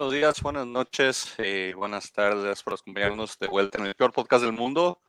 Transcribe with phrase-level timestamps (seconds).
[0.00, 4.42] Buenos días, buenas noches, eh, buenas tardes por acompañarnos de vuelta en el peor podcast
[4.42, 5.02] del mundo.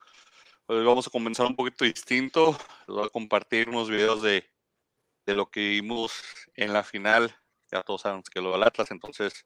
[0.65, 2.57] Hoy vamos a comenzar un poquito distinto.
[2.79, 4.51] Les voy a compartir unos videos de,
[5.25, 6.21] de lo que vimos
[6.55, 7.33] en la final.
[7.71, 9.45] Ya todos saben que lo del Atlas, entonces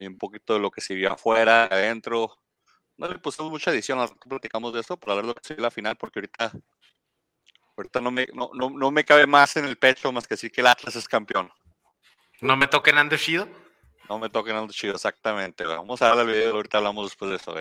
[0.00, 2.36] un poquito de lo que se vio afuera, adentro.
[2.96, 5.70] No le pusimos mucha edición, platicamos de eso, para ver lo que se vio la
[5.70, 6.50] final, porque ahorita,
[7.76, 10.50] ahorita no, me, no, no, no me cabe más en el pecho más que decir
[10.50, 11.52] que el Atlas es campeón.
[12.40, 13.61] ¿No me toquen Ando Chido?
[14.12, 15.64] No me toquen Ando Chido, exactamente.
[15.64, 17.54] Vamos a darle el video, ahorita hablamos después de eso.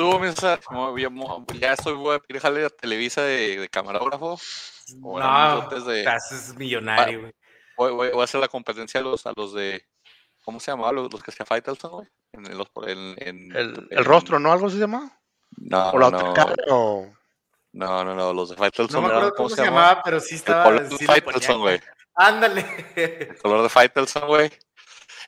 [0.00, 0.58] Estuvo, misa,
[1.60, 4.40] ya estoy, voy a jale a Televisa de, de camarógrafo.
[4.96, 7.32] No, de, es millonario, güey.
[7.76, 9.84] Voy, voy, voy, a hacer la competencia a los, a los de,
[10.42, 10.90] ¿cómo se llama?
[10.90, 12.08] Los, los que se Faitelson, güey.
[12.32, 14.50] En, en, en, el, el, rostro, ¿no?
[14.52, 15.20] ¿Algo se llama?
[15.58, 16.34] No, ¿O la no.
[16.70, 17.12] o...
[17.72, 19.02] No, no, no, los de Faitelson.
[19.02, 20.66] No me acuerdo cómo, se, llamaba, pero sí estaba.
[20.68, 21.80] El color de Faitelson, güey.
[22.14, 22.64] Ándale.
[22.96, 24.50] El color de Faitelson, güey.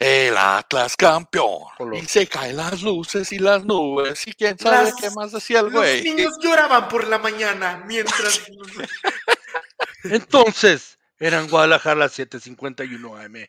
[0.02, 1.62] El Atlas campeón.
[1.94, 4.26] Y se caen las luces y las nubes.
[4.26, 6.02] Y quién sabe las, qué más decía el güey.
[6.02, 8.43] Los niños lloraban por la mañana mientras.
[10.04, 13.46] Entonces, eran Guadalajara las 7:51 AM.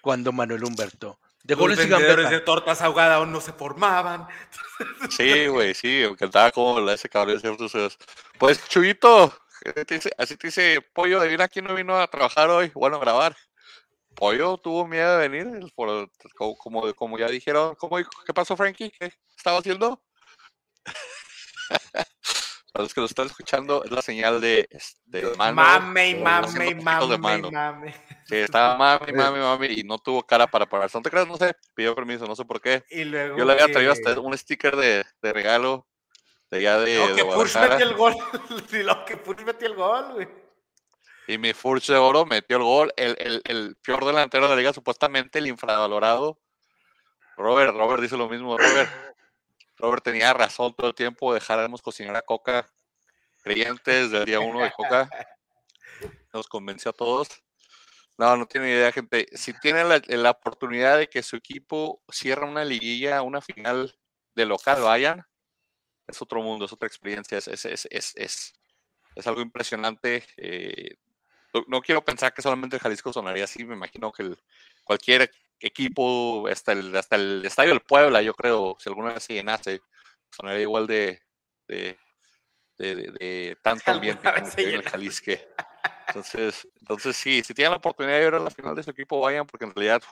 [0.00, 1.18] Cuando Manuel Humberto.
[1.42, 4.28] De goles y de tortas ahogadas aún no se formaban.
[5.08, 7.40] Sí, güey, sí, aunque estaba como ese cabrón.
[8.38, 9.34] Pues, Chuyito,
[10.18, 13.36] así te dice, Pollo, adivina quién no vino a trabajar hoy, bueno, a grabar.
[14.14, 16.10] Pollo tuvo miedo de venir, por,
[16.58, 18.90] como, como, ya dijeron, ¿cómo, ¿qué pasó, Frankie?
[18.90, 20.02] ¿Qué estaba haciendo?
[22.72, 24.68] Para los que lo están escuchando, es la señal de,
[25.06, 25.54] de mano.
[25.56, 27.94] Mame, mame, mame, mame.
[28.26, 30.96] Sí, estaba mami, mami, mami, y no tuvo cara para pararse.
[30.96, 32.84] No te creas, no sé, pidió permiso, no sé por qué.
[32.90, 35.88] Y luego Yo le había traído hasta un sticker de, de regalo
[36.50, 36.98] de allá de.
[36.98, 38.14] No, que Furch metió el gol.
[38.70, 40.28] sí, lo que Furch metió el gol, güey.
[41.30, 42.92] Y mi Furch de oro metió el gol.
[42.96, 46.40] El, el, el peor delantero de la liga, supuestamente el infravalorado.
[47.36, 48.58] Robert, Robert dice lo mismo.
[48.58, 48.90] Robert,
[49.78, 51.32] Robert tenía razón todo el tiempo.
[51.32, 52.68] Dejaremos cocinar a Coca.
[53.44, 55.08] Creyentes del día uno de Coca.
[56.32, 57.28] Nos convenció a todos.
[58.18, 59.28] No, no tiene idea, gente.
[59.32, 63.96] Si tienen la, oportunidad de que su equipo cierre una liguilla, una final
[64.34, 65.24] de local, vayan.
[66.08, 68.52] Es otro mundo, es otra experiencia, es, es, es,
[69.14, 70.24] es algo impresionante.
[70.36, 70.96] Eh,
[71.66, 74.34] no, quiero pensar que solamente el Jalisco sonaría así, me imagino que
[74.84, 79.34] cualquier equipo, hasta el, hasta el Estadio del Puebla, yo creo, si alguna vez se
[79.34, 79.80] llenase,
[80.30, 81.22] sonaría igual de,
[81.66, 81.98] de,
[82.78, 85.32] de, tanto ambiente como en el Jalisco.
[86.08, 89.20] Entonces, entonces sí, si tienen la oportunidad de ver a la final de su equipo,
[89.20, 90.02] vayan, porque en realidad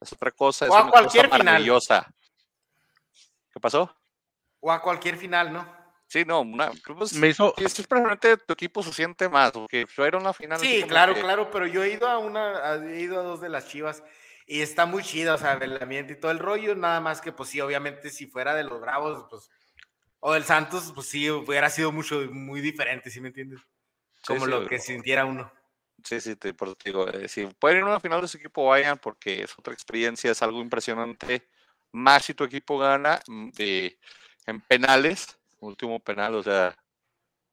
[0.00, 2.14] es otra cosa, es o a una cualquier cosa maravillosa.
[3.52, 3.96] ¿Qué pasó?
[4.60, 5.81] O a cualquier final, ¿no?
[6.12, 7.54] Sí, no, una, pues, me hizo.
[7.56, 10.60] Si es precisamente tu equipo se siente más, porque fueron la final.
[10.60, 13.66] Sí, claro, claro, pero yo he ido a una, he ido a dos de las
[13.66, 14.04] chivas
[14.46, 17.32] y está muy chido, o sea, el ambiente y todo el rollo, nada más que,
[17.32, 19.48] pues sí, obviamente, si fuera de los Bravos, pues,
[20.20, 23.60] o del Santos, pues sí, hubiera sido mucho, muy diferente, ¿sí me entiendes?
[24.26, 25.50] Como lo que sintiera uno.
[26.04, 28.66] Sí, sí, te, por digo, eh, si pueden ir a una final de su equipo,
[28.66, 31.48] vayan, porque es otra experiencia, es algo impresionante.
[31.90, 33.48] Más si tu equipo gana mm,
[34.46, 35.38] en penales,
[35.68, 36.76] último penal, o sea,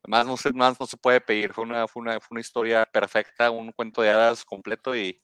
[0.08, 1.54] más no se, más no se puede pedir.
[1.54, 5.22] Fue una, fue una, fue una historia perfecta, un cuento de hadas completo y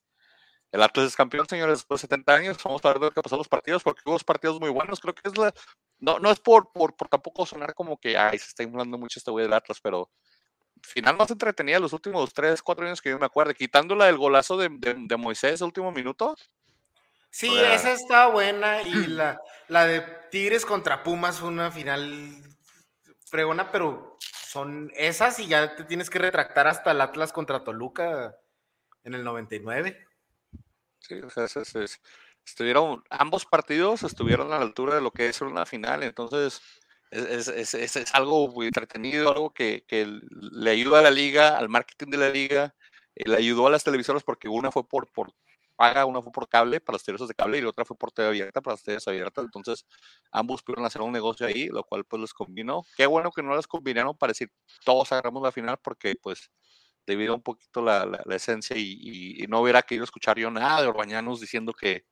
[0.72, 2.58] el Atlas es campeón, señores, después de 70 años.
[2.64, 5.00] Vamos a ver de qué pasó los partidos, porque hubo partidos muy buenos.
[5.00, 5.54] Creo que es la.
[6.00, 9.20] No, no es por, por, por tampoco sonar como que ay, se está inflando mucho
[9.20, 10.12] este güey del Atlas, pero
[10.82, 14.58] final más entretenida los últimos 3, 4 años que yo me acuerdo, quitándola del golazo
[14.58, 16.36] de, de, Moisés, el último minuto.
[17.30, 22.55] Sí, esa está buena y la, la de Tigres contra Pumas fue una final
[23.36, 28.38] fregona, pero son esas y ya te tienes que retractar hasta el Atlas contra Toluca
[29.04, 30.08] en el 99.
[31.00, 31.46] Sí, o sea,
[32.46, 36.62] estuvieron, ambos partidos estuvieron a la altura de lo que es una final, entonces
[37.12, 39.84] es, algo muy entretenido, algo que,
[40.32, 42.76] le ayuda a la liga, al marketing de la liga,
[43.16, 45.10] eh, le ayudó a las televisoras porque una fue por
[45.76, 48.12] paga, una fue por cable para las televisoras de cable y la otra fue por
[48.12, 49.46] TV abierta para las televisiones abiertas.
[49.46, 49.86] Entonces,
[50.32, 52.84] ambos pudieron hacer un negocio ahí, lo cual pues les combinó.
[52.98, 54.52] Qué bueno que no las combinaron para decir
[54.84, 56.52] todos agarramos la final porque pues
[57.06, 60.88] debido un poquito la, la, esencia y, y, no hubiera querido escuchar yo nada de
[60.88, 62.06] Orbañanos diciendo que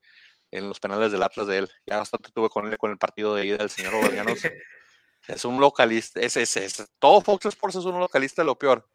[0.51, 3.33] en los penales del Atlas de él, ya bastante tuve con él con el partido
[3.33, 4.39] de ida del señor Orbañanos.
[5.27, 8.87] es un localista, es, es, es, todo Fox Sports es un localista lo peor.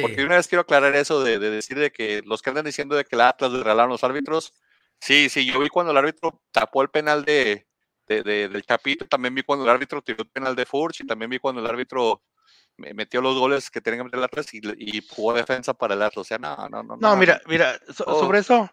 [0.00, 3.04] Porque una vez quiero aclarar eso de, decir de que los que andan diciendo de
[3.04, 4.52] que el Atlas le regalaron los árbitros,
[5.00, 7.66] sí, sí, yo vi cuando el árbitro tapó el penal de,
[8.06, 11.30] de, del Chapito, también vi cuando el árbitro tiró el penal de Furch y también
[11.30, 12.22] vi cuando el árbitro
[12.76, 16.02] metió los goles que tenían que meter el Atlas y, y jugó defensa para el
[16.02, 16.18] Atlas.
[16.18, 16.96] O sea, no, no, no.
[16.96, 18.20] No, mira, mira, oh.
[18.20, 18.68] sobre eso,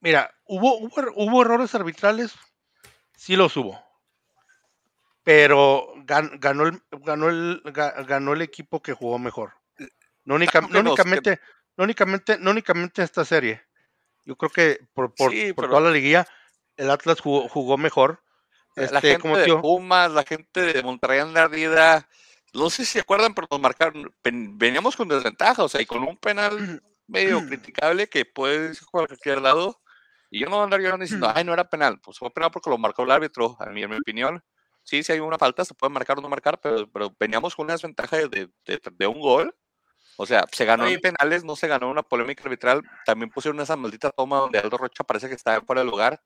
[0.00, 2.34] mira, hubo, hubo, hubo errores arbitrales,
[3.14, 3.86] sí los hubo
[5.26, 9.54] pero ganó el, ganó el, ganó el equipo que jugó mejor.
[10.26, 10.82] No, únicamente,
[11.76, 13.62] no únicamente, no únicamente esta serie.
[14.26, 16.26] Yo creo que por, por, toda la liguilla,
[16.76, 18.22] el Atlas jugó, jugó mejor.
[18.74, 22.06] la este, gente de Pumas, la gente de Monterrey Andardida,
[22.52, 26.02] no sé si se acuerdan, pero nos marcaron, veníamos con desventaja, o sea, y con
[26.02, 29.80] un penal medio criticable que puede a cualquier lado.
[30.30, 32.00] Y yo no andar llorando diciendo, ay, no era penal.
[32.00, 34.42] Pues fue penal porque lo marcó el árbitro, a mí, en mi opinión.
[34.82, 37.64] sí, si hay una falta, se puede marcar o no marcar, pero, pero veníamos con
[37.64, 39.54] una desventaja de, de, un gol.
[40.16, 42.82] O sea, se ganó en penales, no se ganó una polémica arbitral.
[43.04, 46.22] También pusieron esa maldita toma donde Aldo Rocha parece que está fuera de lugar.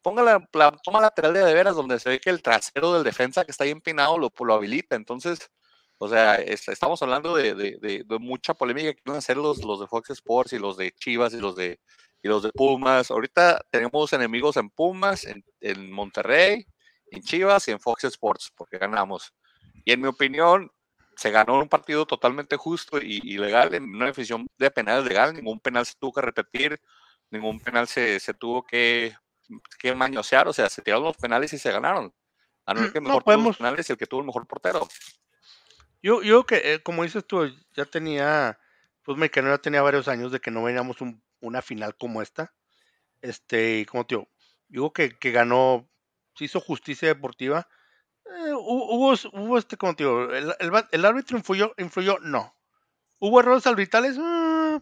[0.00, 3.44] Ponga la, toma lateral de de veras, donde se ve que el trasero del defensa
[3.44, 4.96] que está ahí empinado lo, lo habilita.
[4.96, 5.50] Entonces,
[5.98, 9.86] o sea, estamos hablando de, de, de, mucha polémica que quieren hacer los, los de
[9.86, 11.80] Fox Sports y los de Chivas y los de,
[12.22, 13.10] y los de Pumas.
[13.10, 16.66] Ahorita tenemos enemigos en Pumas, en, en Monterrey,
[17.12, 19.32] en Chivas y en Fox Sports, porque ganamos.
[19.84, 20.70] Y en mi opinión,
[21.22, 25.60] se ganó un partido totalmente justo y, legal, en una decisión de penal legal, ningún
[25.60, 26.80] penal se tuvo que repetir,
[27.30, 29.16] ningún penal se, se tuvo que,
[29.78, 32.12] que mañosear, o sea, se tiraron los penales y se ganaron.
[32.66, 33.46] A no, que mejor podemos...
[33.46, 34.88] los penales y el que tuvo el mejor portero.
[36.02, 38.58] Yo, yo que, eh, como dices tú, ya tenía,
[39.04, 40.96] pues me ya tenía varios años de que no veníamos
[41.40, 42.52] una final como esta.
[43.20, 44.26] Este, y como tío,
[44.66, 45.88] digo que, que ganó
[46.34, 47.68] se hizo justicia deportiva.
[48.34, 50.54] Eh, hubo, hubo este, como digo, el,
[50.90, 52.54] el, árbitro influyó, influyó, no.
[53.18, 54.16] ¿Hubo errores arbitrales?
[54.18, 54.78] Mm,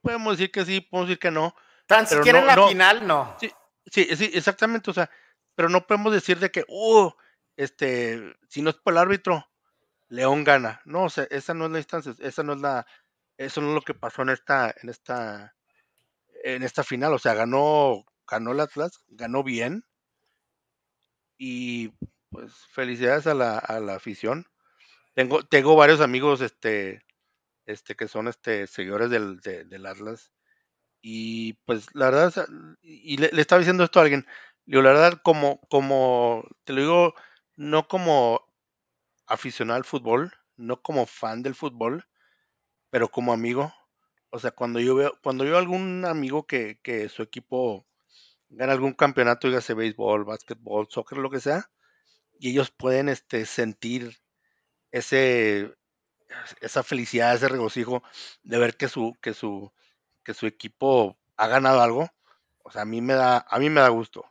[0.00, 1.54] podemos decir que sí, podemos decir que no.
[1.86, 3.36] Tan siquiera en la final, no.
[3.40, 3.52] Sí,
[3.86, 5.10] sí, sí, exactamente, o sea,
[5.54, 7.10] pero no podemos decir de que, uh,
[7.56, 9.48] este, si no es por el árbitro,
[10.08, 10.80] León gana.
[10.84, 12.86] No, o sea, esa no es la instancia, esa no es la,
[13.36, 15.54] eso no es lo que pasó en esta, en esta,
[16.44, 19.84] en esta final, o sea, ganó, ganó el Atlas, ganó bien,
[21.38, 21.90] y
[22.30, 24.46] pues felicidades a la, a la afición.
[25.14, 27.02] Tengo, tengo varios amigos este,
[27.66, 30.32] este, que son este, seguidores del, del Atlas.
[31.02, 32.46] Y pues la verdad,
[32.82, 34.26] y le, estaba diciendo esto a alguien,
[34.66, 37.14] digo, la verdad, como, como, te lo digo,
[37.56, 38.44] no como
[39.26, 42.06] aficionado al fútbol, no como fan del fútbol,
[42.90, 43.72] pero como amigo.
[44.30, 47.87] O sea, cuando yo veo, cuando yo veo algún amigo que, que su equipo
[48.50, 51.70] gana algún campeonato, dígase béisbol, básquetbol, soccer, lo que sea,
[52.38, 54.18] y ellos pueden este, sentir
[54.90, 55.74] ese,
[56.60, 58.02] esa felicidad, ese regocijo
[58.42, 59.72] de ver que su, que su,
[60.24, 62.10] que su equipo ha ganado algo.
[62.62, 64.24] O sea, a mí me da, a mí me da gusto.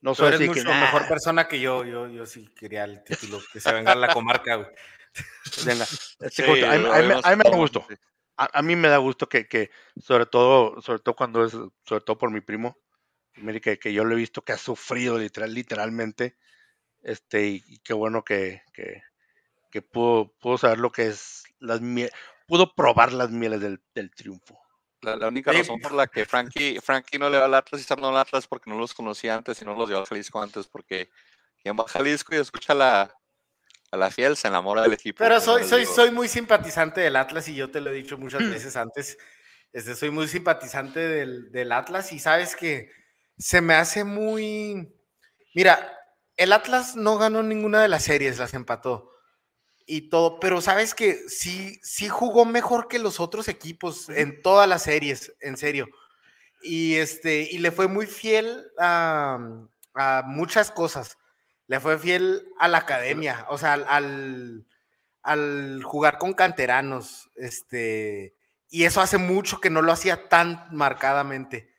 [0.00, 3.58] No soy eres mucho mejor persona que yo, yo, yo sí quería el título, que
[3.58, 4.68] se venga a la comarca, güey.
[5.64, 5.84] Venga,
[6.20, 7.86] este, a, mí, me da gusto.
[8.36, 12.18] A, mí me da gusto que, que, sobre todo, sobre todo cuando es, sobre todo
[12.18, 12.76] por mi primo,
[13.60, 16.36] que, que yo lo he visto que ha sufrido literal, literalmente.
[17.02, 19.02] Este, y, qué bueno que, que,
[19.70, 21.80] que, pudo, pudo saber lo que es las
[22.46, 24.60] pudo probar las mieles del, del triunfo.
[25.02, 28.08] La, única razón por la que Frankie, Frankie no le va al Atlas y no
[28.08, 31.10] al Atlas porque no los conocía antes y no los llevó a Jalisco antes, porque
[31.62, 33.14] quien va a Jalisco y escucha la,
[33.90, 35.18] a la fiel se enamora del equipo.
[35.18, 38.48] Pero soy, soy, soy muy simpatizante del Atlas y yo te lo he dicho muchas
[38.48, 39.18] veces antes.
[39.72, 42.90] Este, soy muy simpatizante del, del Atlas y sabes que
[43.38, 44.92] se me hace muy...
[45.54, 45.98] Mira,
[46.36, 49.10] el Atlas no ganó ninguna de las series, las empató
[49.86, 54.68] y todo, pero sabes que sí, sí jugó mejor que los otros equipos en todas
[54.68, 55.88] las series, en serio.
[56.62, 59.38] Y, este, y le fue muy fiel a,
[60.24, 61.18] muchas cosas.
[61.66, 64.66] Le fue fiel a la academia, o sea, al,
[65.22, 67.30] al jugar con canteranos.
[67.36, 68.34] Este,
[68.70, 71.73] y eso hace mucho que no lo hacía tan marcadamente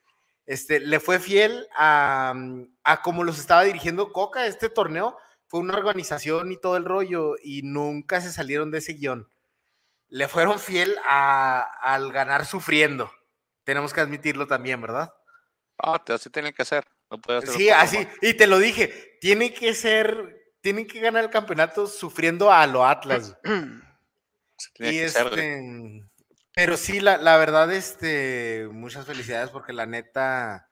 [0.45, 4.45] este, le fue fiel a, mm, a como los estaba dirigiendo Coca.
[4.45, 8.93] Este torneo fue una organización y todo el rollo y nunca se salieron de ese
[8.93, 9.29] guion.
[10.09, 13.11] Le fueron fiel a, al ganar sufriendo.
[13.63, 15.13] Tenemos que admitirlo también, ¿verdad?
[15.77, 16.85] Ah, así tiene que ser.
[17.47, 18.07] sí, así.
[18.21, 22.85] Y te lo dije, tiene que ser, tienen que ganar el campeonato sufriendo a lo
[22.85, 23.35] Atlas.
[24.79, 26.03] y este,
[26.55, 30.69] pero sí, la, la, verdad, este, muchas felicidades porque la neta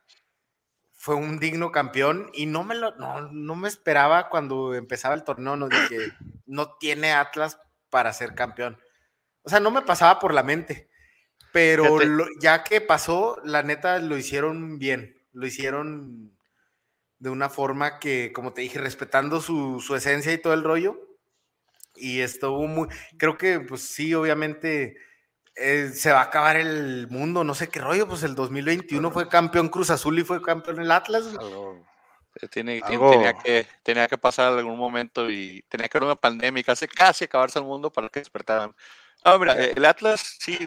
[0.94, 5.26] fue un digno campeón y no me lo, no, no me esperaba cuando empezaba el
[5.26, 6.14] torneo, no dije,
[6.46, 7.60] no tiene Atlas
[7.90, 8.80] para ser campeón.
[9.42, 10.90] O sea, no me pasaba por la mente,
[11.52, 12.00] pero
[12.40, 16.34] ya que pasó, la neta lo hicieron bien, lo hicieron
[17.20, 20.98] de una forma que, como te dije, respetando su, su esencia y todo el rollo.
[21.96, 22.88] Y estuvo muy,
[23.18, 24.96] creo que pues sí, obviamente
[25.56, 29.30] eh, se va a acabar el mundo, no sé qué rollo, pues el 2021 fue
[29.30, 31.26] campeón Cruz Azul y fue campeón el Atlas.
[32.42, 36.64] Eh, tiene, tenía, que, tenía que pasar algún momento y tenía que haber una pandemia,
[36.64, 38.76] casi, casi acabarse el mundo para que despertaran.
[39.24, 40.58] No, mira, eh, el Atlas, sí,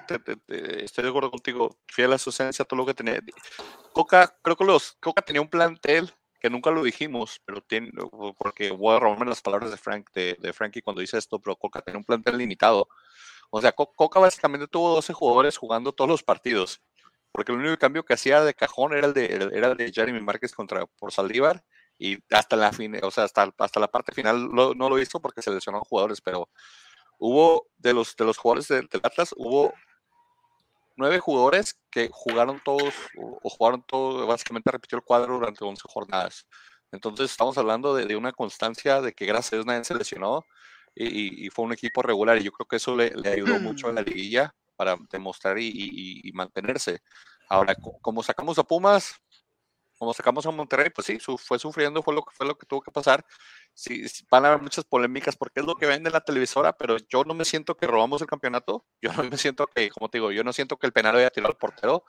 [0.49, 3.21] estoy de acuerdo contigo, fiel a su esencia, todo lo que tenía.
[3.93, 7.91] Coca, creo que los, Coca tenía un plantel que nunca lo dijimos, pero tiene,
[8.39, 11.57] porque voy a robarme las palabras de Frank, de, de Frankie cuando dice esto, pero
[11.57, 12.89] Coca tenía un plantel limitado
[13.51, 16.83] o sea, Coca básicamente tuvo 12 jugadores jugando todos los partidos,
[17.33, 20.21] porque el único cambio que hacía de cajón era el de, era el de Jeremy
[20.21, 21.65] Márquez contra por Saldívar
[21.99, 25.43] y hasta la fin, o sea, hasta, hasta la parte final no lo hizo porque
[25.43, 26.49] se lesionaron jugadores, pero
[27.19, 29.73] hubo de los de los jugadores del, Atlas, hubo
[30.97, 36.47] nueve jugadores que jugaron todos o, jugaron todo, básicamente repitió el cuadro durante 11 jornadas.
[36.93, 40.45] Entonces estamos hablando de, una constancia de que gracias a Dios nadie se lesionó
[40.97, 44.03] y, fue un equipo regular y yo creo que eso le, ayudó mucho a la
[44.03, 47.03] liguilla para demostrar y, mantenerse.
[47.49, 49.21] Ahora, como sacamos a Pumas,
[49.99, 52.83] como sacamos a Monterrey, pues sí, fue sufriendo, fue lo que fue lo que tuvo
[52.83, 53.25] que pasar.
[53.75, 57.25] Sí, van a haber muchas polémicas porque es lo que vende la televisora, pero yo
[57.25, 58.85] no me siento que robamos el campeonato.
[59.03, 61.31] Yo no me siento que, como te digo, yo no siento que el penal haya
[61.31, 62.05] tirado al portero,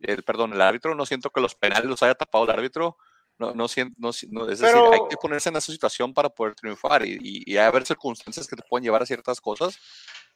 [0.00, 2.98] el, perdón, el árbitro, no siento que los penales los haya tapado el árbitro.
[3.38, 7.04] No, no, siento, no, es decir, hay que ponerse en esa situación para poder triunfar
[7.04, 9.78] y, y, hay haber circunstancias que te pueden llevar a ciertas cosas,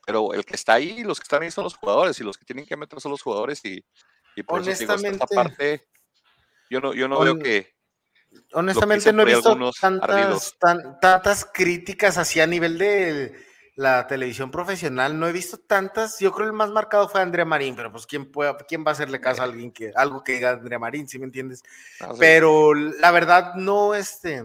[0.05, 2.45] pero el que está ahí, los que están ahí son los jugadores y los que
[2.45, 3.85] tienen que meter son los jugadores y,
[4.35, 5.87] y por Honestamente, eso esta parte
[6.71, 7.75] yo no, yo no veo que.
[8.53, 10.57] Honestamente, no he visto tantas,
[11.01, 13.35] tantas críticas así a nivel de
[13.77, 15.19] la televisión profesional.
[15.19, 16.19] No he visto tantas.
[16.19, 18.91] Yo creo que el más marcado fue Andrea Marín, pero pues quién puede, quién va
[18.91, 21.63] a hacerle caso a alguien que algo que diga Andrea Marín, si me entiendes.
[22.01, 24.45] Ah, pero la verdad, no este.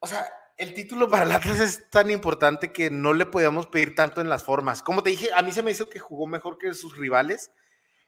[0.00, 0.26] O sea,
[0.56, 4.28] el título para el Atlas es tan importante que no le podíamos pedir tanto en
[4.28, 4.82] las formas.
[4.82, 7.52] Como te dije, a mí se me hizo que jugó mejor que sus rivales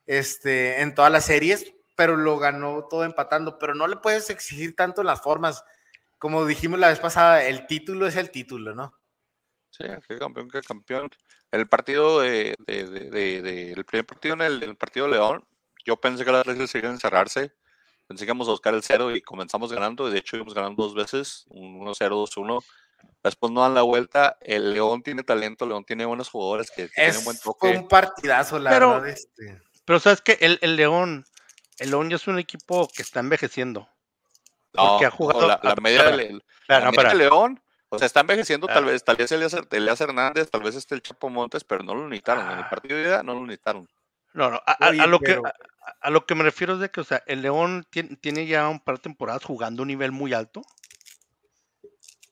[0.06, 4.74] este, en todas las series, pero lo ganó todo empatando, pero no le puedes exigir
[4.74, 5.62] tanto las formas.
[6.18, 8.94] Como dijimos la vez pasada, el título es el título, ¿no?
[9.70, 11.10] Sí, qué campeón, qué campeón.
[11.50, 15.44] El partido de, el primer partido en el, partido de León,
[15.84, 17.52] yo pensé que las veces iban a encerrarse.
[18.06, 20.08] Pensé que íbamos a buscar el cero y comenzamos ganando.
[20.08, 22.64] De hecho, íbamos ganando dos veces, 1-0, 2-1.
[23.22, 24.38] Después no dan la vuelta.
[24.40, 27.68] El León tiene talento, León tiene buenos jugadores que tienen buen toque.
[27.68, 29.08] Fue un partidazo, la verdad.
[29.08, 29.60] Este.
[29.84, 31.24] Pero sabes que el, el León,
[31.78, 33.88] el León ya es un equipo que está envejeciendo.
[34.72, 35.48] porque ha jugado.
[35.48, 38.86] La, media, de, León, o sea, está envejeciendo, tal ah.
[38.88, 42.46] vez, tal vez Elias Hernández, tal vez este el Chapo Montes, pero no lo necesitaron.
[42.46, 42.70] En el ah.
[42.70, 43.88] partido de ida no lo necesitaron.
[44.34, 45.40] No, no, a, lo que,
[46.02, 48.80] a, lo que me refiero es de que, o sea, el León tiene, ya un
[48.80, 50.60] par de temporadas jugando a un nivel muy alto.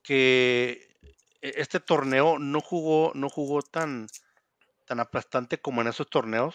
[0.02, 0.98] Que
[1.40, 4.06] e, este torneo no jugó, no jugó tan,
[4.84, 6.54] tan aplastante como en esos torneos.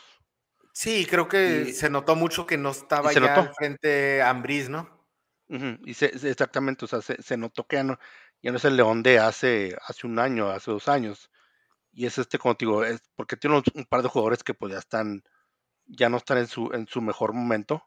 [0.72, 5.00] Sí, creo que se notó mucho que no estaba ya al frente Ambris, ¿no?
[5.50, 8.00] Y exactamente, o sea, se, notó que ya no,
[8.41, 11.30] ya no es el León de hace, hace un año, hace dos años.
[11.91, 14.73] Y es este, como te digo, es porque tiene un, par de jugadores que pues
[14.73, 15.23] ya están,
[15.86, 17.84] ya no están en su, en su mejor momento.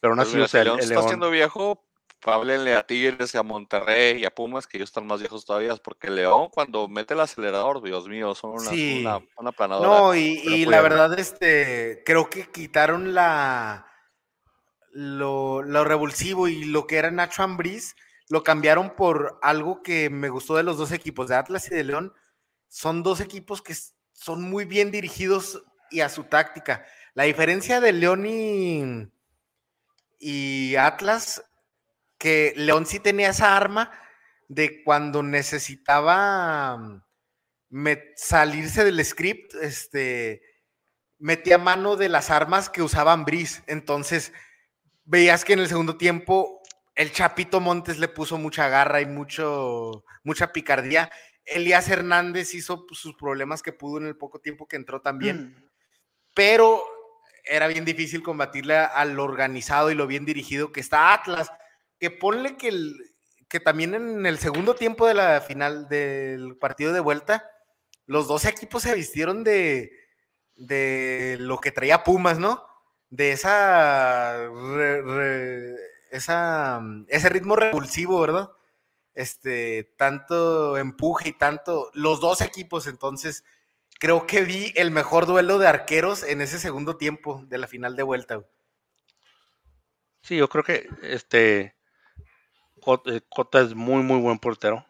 [0.00, 1.84] Pero aún así, o sea, el, León está siendo viejo,
[2.22, 6.10] háblenle a Tigres, a Monterrey y a Pumas, que ellos están más viejos todavía, porque
[6.10, 9.88] León cuando mete el acelerador, Dios mío, son una, una, planadora.
[9.88, 13.86] No, y, la verdad, este, creo que quitaron la
[14.94, 17.96] lo, revulsivo y lo que era Nacho Ambriz,
[18.28, 21.84] lo cambiaron por algo que me gustó de los dos equipos, de Atlas y de
[21.84, 22.14] León.
[22.68, 23.74] Son dos equipos que
[24.12, 26.84] son muy bien dirigidos y a su táctica.
[27.14, 29.08] La diferencia de León y,
[30.18, 31.42] y Atlas
[32.18, 33.90] que León sí tenía esa arma
[34.48, 40.42] de cuando necesitaba mm, salirse del script, este,
[41.18, 43.62] metía mano de las armas que usaban Brice.
[43.66, 44.32] Entonces,
[45.04, 46.62] veías que en el segundo tiempo
[46.94, 51.10] el Chapito Montes le puso mucha garra y mucho, mucha picardía.
[51.44, 55.48] Elías Hernández hizo pues, sus problemas que pudo en el poco tiempo que entró también.
[55.48, 55.70] Mm.
[56.34, 56.84] Pero
[57.44, 61.50] era bien difícil combatirle al organizado y lo bien dirigido que está Atlas
[61.98, 62.96] que ponle que, el,
[63.48, 67.48] que también en el segundo tiempo de la final del partido de vuelta,
[68.06, 69.92] los dos equipos se vistieron de,
[70.56, 72.64] de lo que traía Pumas, ¿no?
[73.10, 74.48] De esa,
[76.14, 78.50] esa ese ritmo revulsivo, ¿verdad?
[79.14, 83.44] Este, tanto empuje y tanto, los dos equipos, entonces
[84.00, 87.96] creo que vi el mejor duelo de arqueros en ese segundo tiempo de la final
[87.96, 88.44] de vuelta.
[90.22, 91.76] Sí, yo creo que este
[93.06, 94.84] eh, Cota es muy, muy buen portero.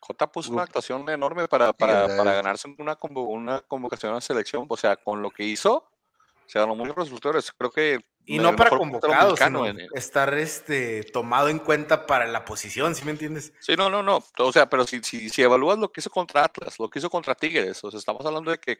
[0.00, 4.66] Cota puso una actuación enorme para, para, ganarse una, una convocación a la selección.
[4.68, 5.88] O sea, con lo que hizo,
[6.46, 7.52] se ganó muchos resultados.
[7.52, 8.04] Creo que.
[8.24, 13.10] Y no para convocados, sino estar este, tomado en cuenta para la posición, ¿sí me
[13.10, 13.52] entiendes?
[13.60, 14.24] Sí, no, no, no.
[14.38, 17.10] O sea, pero si, si, si evalúas lo que hizo contra Atlas, lo que hizo
[17.10, 18.78] contra Tigres, o sea, estamos hablando de que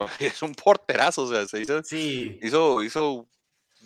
[0.20, 2.38] es un porterazo, o sea, se hizo, sí.
[2.42, 3.28] hizo, hizo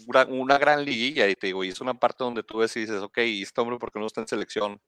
[0.07, 3.03] una, gran liguilla y te digo, y es una parte donde tú ves y dices,
[3.03, 4.81] ok, este hombre, ¿por qué no está en selección?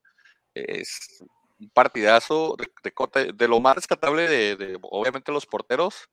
[0.53, 1.23] Es
[1.59, 6.09] un partidazo de, de, lo más rescatable de, obviamente los porteros,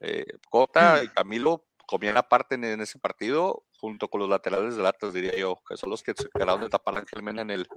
[0.00, 1.10] eh, Cota y mm.
[1.10, 5.76] Camilo comían aparte en, ese partido, junto con los laterales del Atlas, diría yo, que
[5.76, 7.68] son los que se quedaron de tapar a Ángel Mena en el,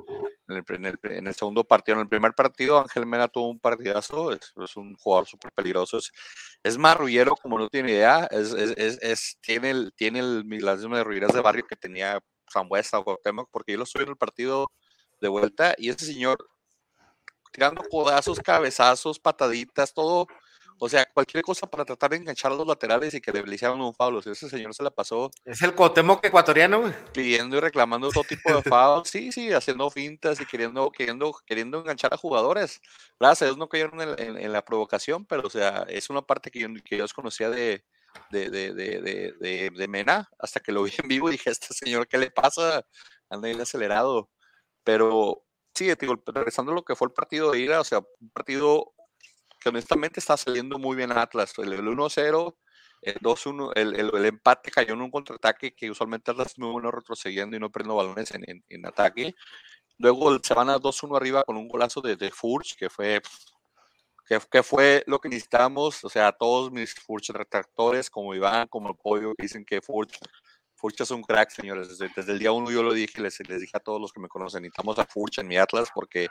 [0.47, 1.95] en el, segundo partido.
[1.95, 6.11] En el primer partido, Ángel Mena tuvo un partidazo, es, un jugador súper peligroso, es,
[6.63, 11.33] es marrullero como no tiene idea, es, es, tiene, el, tiene el, las mismas ruidas
[11.33, 12.19] de barrio que tenía
[12.51, 14.71] Zambuesa o Cuauhtémoc, porque yo lo estuve en el partido
[15.21, 16.37] de vuelta y ese señor
[17.51, 20.27] tirando codazos, cabezazos, pataditas, todo
[20.81, 23.81] o sea, cualquier cosa para tratar de enganchar a los laterales y que le hicieran
[23.81, 24.19] un foul.
[24.19, 25.29] ese señor se la pasó.
[25.43, 26.93] Es el Cotemoc ecuatoriano, güey.
[27.13, 29.09] Pidiendo y reclamando todo tipo de fouls.
[29.09, 32.79] Sí, sí, haciendo fintas y queriendo, queriendo, queriendo enganchar a jugadores.
[33.19, 36.59] Gracias a Dios no cayeron en, la provocación, pero o sea, es una parte que
[36.59, 37.83] yo, que yo desconocía de,
[38.31, 40.29] de, de, de, de, Mena.
[40.39, 42.85] Hasta que lo vi en vivo y dije, este señor, ¿qué le pasa?
[43.29, 44.29] Anda bien acelerado.
[44.85, 48.29] Pero sí, digo, regresando a lo que fue el partido de ida, o sea, un
[48.31, 48.93] partido
[49.59, 51.53] que honestamente está saliendo muy bien Atlas.
[51.57, 52.55] El, 1-0,
[53.01, 57.55] el 2-1, el, el, empate cayó en un contraataque que usualmente Atlas muy bueno retrocediendo
[57.55, 59.35] y no prendo balones en, en, ataque.
[59.97, 63.21] Luego se van a 2-1 arriba con un golazo de, de Furch, que fue,
[64.25, 66.03] que, que, fue lo que necesitábamos.
[66.05, 70.17] O sea, todos mis Furch retractores, como Iván, como el Pollo, dicen que Furch,
[70.75, 71.89] Furch es un crack, señores.
[71.89, 74.21] Desde, desde el día uno yo lo dije, les, les dije a todos los que
[74.21, 76.29] me conocen, necesitamos a Furch en mi Atlas porque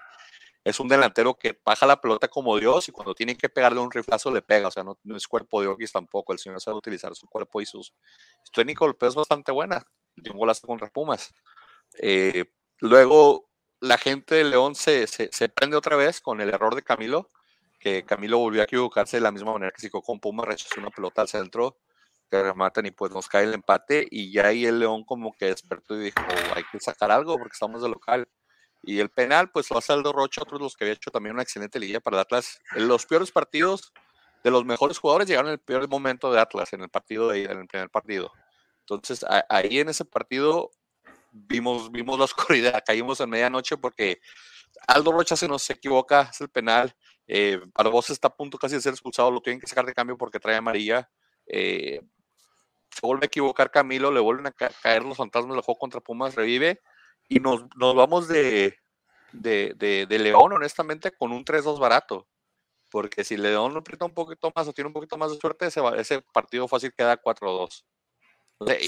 [0.65, 3.91] es un delantero que baja la pelota como Dios y cuando tiene que pegarle un
[3.91, 7.15] riflazo le pega, o sea, no, es cuerpo de Oquis tampoco, el señor sabe utilizar
[7.15, 7.95] su cuerpo y sus...
[8.43, 9.85] Su técnico es bastante buena,
[10.17, 11.33] dio un golazo contra Pumas.
[12.01, 12.47] Eh,
[12.79, 13.49] luego
[13.81, 17.31] la gente de León se, se, prende otra vez con el error de Camilo,
[17.79, 20.91] que Camilo volvió a equivocarse de la misma manera que si con Pumas, rechazó una
[20.91, 21.79] pelota al centro,
[22.31, 25.47] que rematan y pues nos cae el empate y ya ahí el León como que
[25.47, 26.21] despertó y dijo,
[26.55, 28.29] hay que sacar algo porque estamos de local
[28.83, 31.43] y el penal, pues lo hace Aldo Rocha, otros los que había hecho también una
[31.43, 32.61] excelente liga para el Atlas.
[32.77, 33.93] Los peores partidos
[34.45, 37.45] de los mejores jugadores llegaron en el peor momento de Atlas, en el partido de
[37.45, 38.33] en el primer partido.
[38.81, 40.71] Entonces, ahí en ese partido
[41.33, 44.21] vimos, vimos la oscuridad, caímos en medianoche porque
[44.87, 46.95] Aldo Rocha se nos equivoca, es el penal.
[47.27, 50.17] Eh, Barbosa está a punto casi de ser expulsado, lo tienen que sacar de cambio
[50.17, 51.11] porque trae amarilla.
[51.47, 52.01] Eh,
[52.91, 56.35] se vuelve a equivocar Camilo, le vuelven a caer los fantasmas del juego contra Pumas,
[56.35, 56.81] revive
[57.29, 58.79] y nos, nos vamos de,
[59.33, 59.75] de,
[60.09, 62.27] de, León, honestamente, con un 3-2 barato.
[62.91, 65.81] Porque si León aprieta un poquito más o tiene un poquito más de suerte, ese,
[65.99, 67.85] ese partido fácil queda 4-2.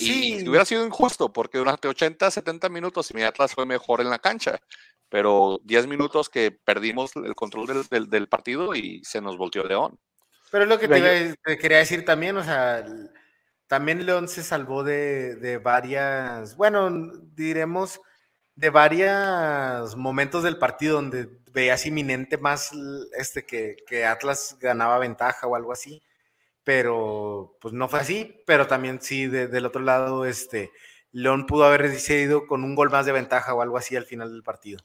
[0.00, 4.18] Y, hubiera sido injusto, porque durante 80, 70 minutos mi Atlas fue mejor en la
[4.18, 4.59] cancha,
[5.09, 9.98] pero 10 minutos que perdimos el control del, del, partido y se nos volteó León.
[10.50, 12.85] Pero es lo que te, quería decir también, o sea,
[13.68, 16.90] también León se salvó de, de varias, bueno,
[17.35, 18.00] diremos,
[18.61, 22.73] de varios momentos del partido donde veías inminente más
[23.18, 26.03] este que, Atlas ganaba ventaja o algo así,
[26.62, 30.70] pero pues no fue así, pero también sí del otro lado este
[31.11, 34.31] León pudo haber decidido con un gol más de ventaja o algo así al final
[34.31, 34.79] del partido.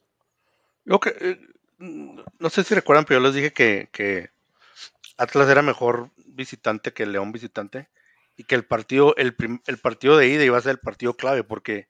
[0.85, 1.39] Lo que, eh,
[1.77, 4.29] no sé si recuerdan, pero yo les dije que, que
[5.17, 7.89] Atlas era mejor visitante que León visitante
[8.37, 9.35] y que el partido, el,
[9.67, 11.89] el partido de ida iba a ser el partido clave porque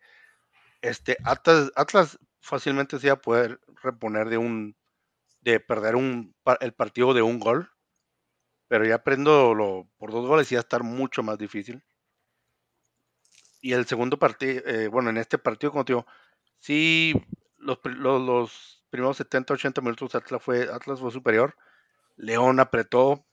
[0.82, 4.76] este, Atlas, fácilmente se iba a poder reponer de un,
[5.42, 7.72] de perder un, el partido de un gol,
[8.68, 11.84] pero ya prendo por dos goles iba a estar mucho más difícil.
[13.62, 16.06] Y el segundo partido, eh, bueno, en este partido, digo,
[16.60, 17.14] sí,
[17.58, 21.56] los, los, primeros 70, 80 minutos Atlas fue, Atlas fue superior.
[22.16, 23.26] León apretó,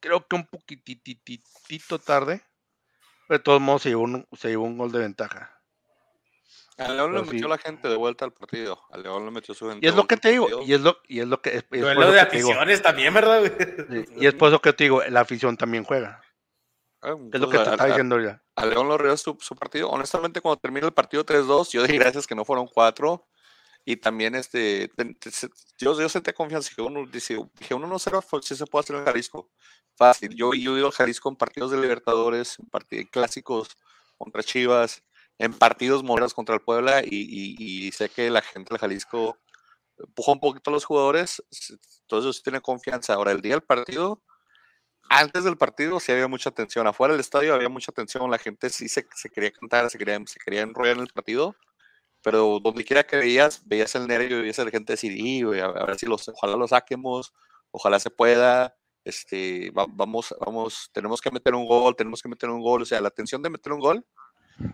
[0.00, 2.42] creo que un poquititito tarde,
[3.28, 3.90] pero de todos modos se
[4.36, 5.53] se llevó un gol de ventaja.
[6.76, 8.80] A León le metió la gente de vuelta al partido.
[8.90, 9.86] A León le metió su gente.
[9.86, 10.48] Y es lo que te digo.
[10.62, 11.58] Y es lo, y es lo que.
[11.58, 13.42] Es, lo de aficiones también, ¿verdad?
[14.16, 16.20] y es por eso que te digo, la afición también juega.
[17.00, 18.42] Ah, es lo que te está diciendo ya.
[18.56, 19.90] A León lo rió su, su, partido.
[19.90, 23.24] Honestamente, cuando termina el partido 3-2, yo dije gracias que no fueron 4.
[23.86, 24.90] Y también este,
[25.78, 26.70] yo, yo sentí confianza.
[26.70, 29.50] Dije, uno, dije 1-0 si se puede hacer en Jalisco.
[29.96, 30.34] Fácil.
[30.34, 33.76] Yo, yo he ido al Jalisco en partidos de Libertadores, en partidos clásicos
[34.16, 35.02] contra Chivas
[35.38, 39.38] en partidos morenos contra el Puebla y, sé que la gente de Jalisco
[39.98, 41.42] empuja un poquito a los jugadores,
[42.02, 43.14] entonces sí tiene confianza.
[43.14, 44.22] Ahora, el día del partido,
[45.08, 48.70] antes del partido sí había mucha tensión, afuera del estadio había mucha tensión, la gente
[48.70, 51.54] sí se, quería cantar, se quería, se quería enrollar en el partido,
[52.22, 55.12] pero donde quiera que veías, veías el nervio, veías a la gente decir,
[55.62, 57.32] a, ver si los, ojalá lo saquemos,
[57.70, 62.62] ojalá se pueda, este, vamos, vamos, tenemos que meter un gol, tenemos que meter un
[62.62, 64.06] gol, o sea, la tensión de meter un gol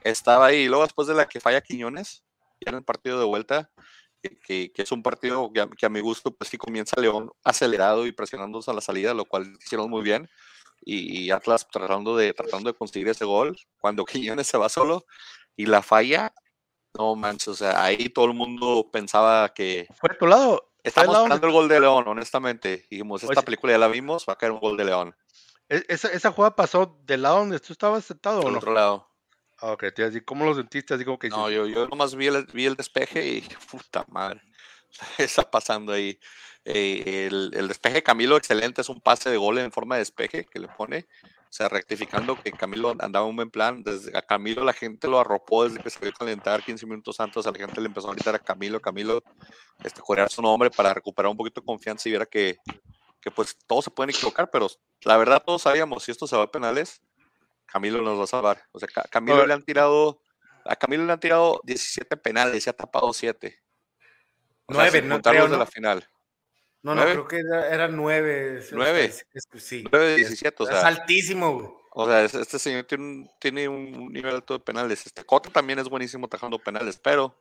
[0.02, 0.62] estaba ahí.
[0.62, 2.24] Y luego después de la que falla Quiñones,
[2.60, 3.70] ya en el partido de vuelta,
[4.22, 8.12] que, que es un partido que a, mi gusto, pues sí comienza León acelerado y
[8.12, 10.28] presionándose a la salida, lo cual hicieron muy bien.
[10.82, 15.04] y, Atlas tratando de, tratando de conseguir ese gol, cuando Quiñones se va solo
[15.56, 16.32] y la falla,
[16.98, 19.86] no manches, o sea, ahí todo el mundo pensaba que...
[19.98, 20.70] Fue a tu lado.
[20.82, 22.86] Estamos esperando el gol de León, honestamente.
[22.90, 25.14] Dijimos, esta película ya la vimos, va a caer un gol de León.
[25.68, 28.56] ¿E-, ¿Esa, esa jugada pasó del lado donde tú estabas sentado no?
[28.56, 29.09] otro lado.
[29.60, 30.94] Ah, ok, te decir, ¿cómo lo sentiste?
[30.94, 34.40] Así como que no, yo, yo nomás vi el, despeje y puta madre,
[35.18, 36.18] está pasando ahí.
[36.64, 40.44] Eh, el, el, despeje Camilo, excelente, es un pase de gol en forma de despeje
[40.44, 41.06] que le pone.
[41.50, 43.82] O sea, rectificando que Camilo andaba un buen plan.
[44.14, 47.44] A Camilo la gente lo arropó desde que se vio calentar 15 minutos antes.
[47.44, 49.20] A la gente le empezó a gritar a Camilo, Camilo,
[49.82, 52.58] este, corear su nombre para recuperar un poquito de confianza y viera que,
[53.20, 54.68] que pues todos se pueden equivocar, pero
[55.02, 57.02] la verdad todos sabíamos si esto se va a penales,
[57.72, 58.64] Camilo nos va a salvar.
[58.72, 60.20] O sea, Camilo le han tirado,
[60.64, 63.58] a Camilo le han tirado 17 penales y se ha tapado 7.
[64.68, 66.08] 9, no creo, de la final.
[66.82, 68.64] No, no, creo que eran nueve.
[68.72, 69.12] ¿Nueve?
[69.56, 69.84] sí.
[69.90, 70.78] Nueve de 17, o sea.
[70.78, 75.04] Es altísimo, O sea, este señor tiene un, tiene un nivel alto de penales.
[75.04, 77.36] Este Cota también es buenísimo tajando penales, pero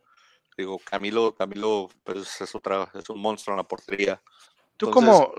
[0.58, 4.22] digo, Camilo, Camilo pues, es otra, es un monstruo en la portería.
[4.76, 5.34] Tú como,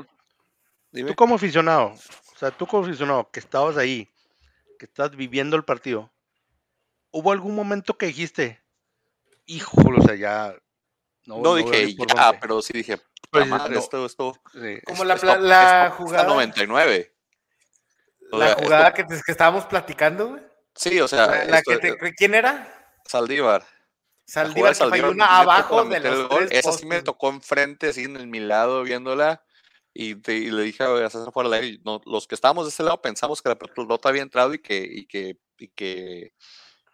[0.92, 1.92] tú como aficionado,
[2.35, 4.09] o sea, tú como aficionado que estabas ahí,
[4.80, 6.10] que estás viviendo el partido,
[7.10, 8.62] ¿hubo algún momento que dijiste,
[9.44, 10.54] híjole, o sea, ya...
[11.26, 12.98] No, dije ya, pero sí dije,
[13.30, 14.34] pues, esto, esto,
[14.86, 16.24] como la, la jugada...
[16.24, 17.14] 99.
[18.32, 20.42] la jugada que, que, estábamos platicando, güey.
[20.74, 21.44] Sí, o sea...
[21.44, 22.96] La, que ¿Quién era?
[23.04, 23.66] Saldívar.
[24.24, 26.48] Saldívar, que falló una abajo de los gol.
[26.50, 29.44] Esa sí me tocó enfrente, así en mi lado, viéndola.
[29.92, 33.48] Y, le dije a César fuera no, los que estábamos de ese lado pensamos que
[33.48, 36.33] la pelota había entrado y que, y que, y que,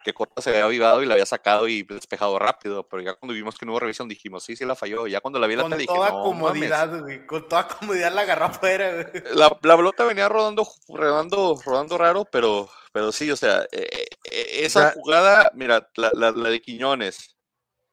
[0.03, 3.33] que Cota se había avivado y la había sacado y despejado rápido, pero ya cuando
[3.33, 5.05] vimos que no hubo revisión dijimos, sí, sí la falló.
[5.05, 8.45] Ya cuando la vi la tele dije, no, comodidad, güey, con toda comodidad la agarró
[8.45, 9.23] afuera, güey.
[9.35, 14.47] La, la, pelota venía rodando, rodando, rodando raro, pero, pero sí, o sea, eh, eh,
[14.63, 17.37] esa jugada, mira, la, la, la de Quiñones,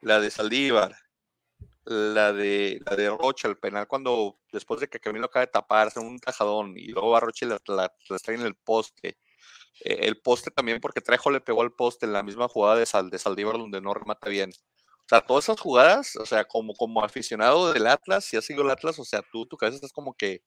[0.01, 0.95] la de Saldívar,
[1.85, 6.01] la de, la de Rocha, el penal, cuando después de que Camilo acaba de taparse
[6.01, 7.93] un tajadón y luego va Rocha y la, la,
[8.29, 9.19] en el poste.
[9.81, 12.87] Eh, el poste también porque Trejo le pegó al poste en la misma jugada de,
[12.87, 14.51] Sal, de Saldívar donde no remata bien.
[14.51, 18.63] O sea, todas esas jugadas, o sea, como, como aficionado del Atlas, si has sido
[18.63, 20.43] el Atlas, o sea, tú, tu cabeza estás como que,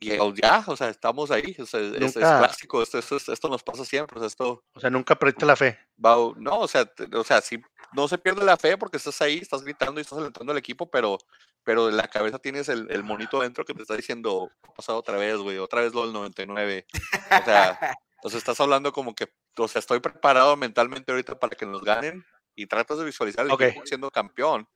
[0.00, 0.10] y
[0.40, 4.16] ya, o sea, estamos ahí, o sea, es, clásico, esto, esto, esto, nos pasa siempre,
[4.16, 4.64] o sea, esto...
[4.72, 5.76] O sea, nunca perdiste la fe.
[5.96, 7.60] no, o sea, o sea, sí,
[7.92, 10.90] no se pierde la fe porque estás ahí, estás gritando y estás alentando al equipo,
[10.90, 11.18] pero,
[11.64, 14.98] pero en la cabeza tienes el, el monito dentro que te está diciendo, ha pasado
[14.98, 17.78] otra vez, güey, otra vez lo del 99, o sea,
[18.16, 22.24] entonces estás hablando como que, o sea, estoy preparado mentalmente ahorita para que nos ganen
[22.54, 24.68] y tratas de visualizar el equipo siendo campeón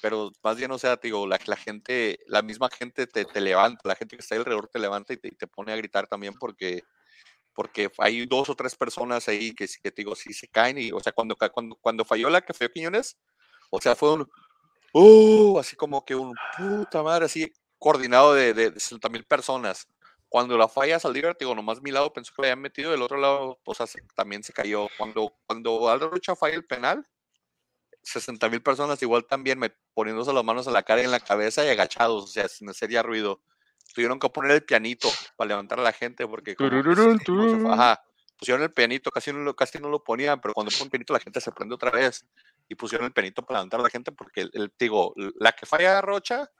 [0.00, 3.80] pero más bien, o sea, digo, la, la gente, la misma gente te, te, levanta,
[3.84, 6.82] la gente que está alrededor te levanta y te, te, pone a gritar también porque,
[7.58, 10.92] porque hay dos o tres personas ahí que, que te digo, sí se caen y,
[10.92, 13.18] o sea, cuando, cuando, cuando falló la que falló Quiñones,
[13.68, 14.30] o sea, fue un,
[14.92, 19.88] uh, así como que un puta madre, así coordinado de, de, 60 mil personas.
[20.28, 23.16] Cuando la falla Saldívar, digo, nomás mi lado pensó que le habían metido, del otro
[23.18, 24.86] lado, o sea, también se cayó.
[24.96, 27.04] Cuando, cuando Aldo Rocha falla el penal,
[28.04, 31.18] 60 mil personas igual también me, poniéndose las manos en la cara y en la
[31.18, 33.42] cabeza y agachados, o sea, sin hacer ya ruido.
[33.94, 36.54] Tuvieron que poner el pianito para levantar a la gente porque
[37.70, 38.04] ajá,
[38.38, 41.12] pusieron el pianito, casi no, lo, casi no lo ponían, pero cuando ponen el pianito
[41.12, 42.26] la gente se prende otra vez
[42.68, 46.00] y pusieron el pianito para levantar a la gente porque, el, digo, la que falla
[46.00, 46.50] Rocha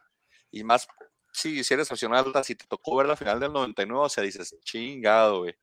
[0.50, 0.88] y más
[1.32, 4.56] si, si eres aficionado, si te tocó ver la final del 99, o sea, dices,
[4.64, 5.56] chingado, güey.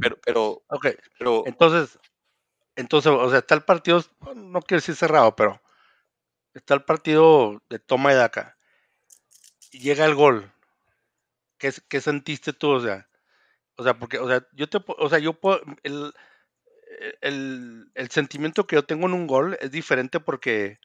[0.00, 0.96] Pero, pero, okay.
[1.18, 1.98] pero, entonces,
[2.74, 4.02] entonces, o sea, está el partido,
[4.34, 5.60] no quiero decir cerrado, pero
[6.54, 8.56] está el partido de toma y daca.
[9.70, 10.52] Y llega el gol.
[11.60, 12.70] ¿Qué, ¿Qué, sentiste tú?
[12.70, 13.08] O sea,
[13.76, 16.12] o sea, porque, o sea, yo te, o sea, yo puedo, el,
[17.20, 20.80] el, el, sentimiento que yo tengo en un gol es diferente porque,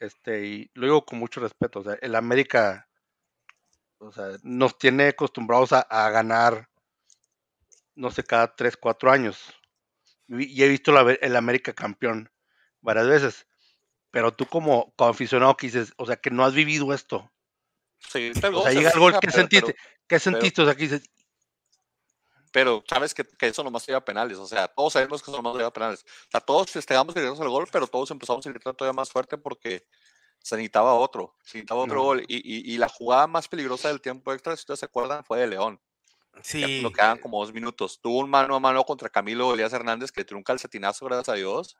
[0.00, 2.88] este, y lo digo con mucho respeto, o sea, el América,
[3.98, 6.68] o sea, nos tiene acostumbrados a, ganar,
[7.96, 9.58] no sé, cada 3, 4 años
[10.28, 12.30] y he visto el América campeón
[12.80, 13.46] varias veces.
[14.10, 17.30] Pero tú como, aficionado que dices, o sea, que no has vivido esto.
[17.98, 19.76] Sí, o sea, llega el gol, ¿qué sentiste?
[20.06, 20.62] ¿Qué sentiste?
[20.62, 21.02] o que dices...
[22.50, 25.56] Pero sabes que, que, eso nomás lleva penales, o sea, todos sabemos que eso nomás
[25.56, 26.02] lleva penales.
[26.02, 29.10] O sea, todos festejamos que llegamos al gol, pero todos empezamos a gritar todavía más
[29.10, 29.86] fuerte porque
[30.40, 32.24] se necesitaba otro, se necesitaba otro gol.
[32.26, 35.40] Y, y, y, la jugada más peligrosa del tiempo extra, si ustedes se acuerdan, fue
[35.40, 35.78] de León.
[36.42, 36.80] Sí.
[36.80, 38.00] Lo quedaban como dos minutos.
[38.00, 41.28] Tuvo un mano a mano contra Camilo Elías Hernández que le tiró un calcetinazo, gracias
[41.28, 41.76] a Dios.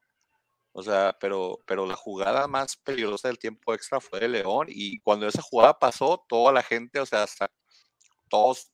[0.79, 4.69] O sea, pero, pero la jugada más peligrosa del tiempo extra fue de León.
[4.71, 7.51] Y cuando esa jugada pasó, toda la gente, o sea, hasta
[8.29, 8.71] todos,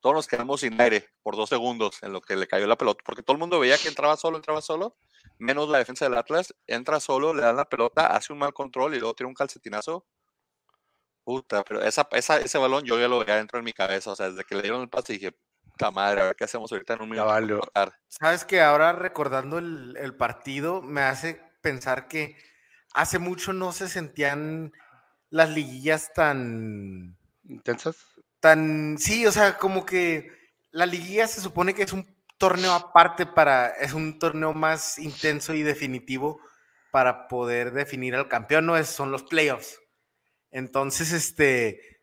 [0.00, 3.02] todos nos quedamos sin aire por dos segundos en lo que le cayó la pelota,
[3.04, 4.96] porque todo el mundo veía que entraba solo, entraba solo,
[5.36, 8.94] menos la defensa del Atlas, entra solo, le dan la pelota, hace un mal control
[8.94, 10.06] y luego tiene un calcetinazo.
[11.24, 14.16] Puta, pero esa, esa, ese balón yo ya lo veía dentro de mi cabeza, o
[14.16, 15.36] sea, desde que le dieron el pase dije,
[15.78, 17.28] puta madre, a ver qué hacemos ahorita en un minuto.
[18.08, 22.36] Sabes que ahora recordando el, el partido me hace pensar que
[22.94, 24.72] hace mucho no se sentían
[25.30, 27.96] las liguillas tan intensas
[28.40, 30.30] tan, sí, o sea, como que
[30.70, 35.54] la liguilla se supone que es un torneo aparte para, es un torneo más intenso
[35.54, 36.40] y definitivo
[36.90, 39.80] para poder definir al campeón, no es, son los playoffs.
[40.50, 41.97] Entonces, este,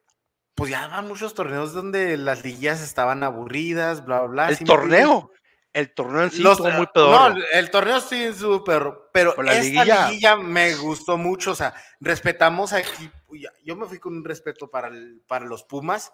[0.55, 4.49] pues ya van muchos torneos donde las liguillas estaban aburridas, bla, bla, bla.
[4.49, 5.31] El torneo,
[5.73, 7.35] el torneo en sí estuvo muy peor.
[7.35, 10.37] No, el torneo sí estuvo peor, pero la esta liguilla...
[10.37, 13.11] me gustó mucho, o sea, respetamos aquí,
[13.65, 16.13] yo me fui con un respeto para, el, para los Pumas,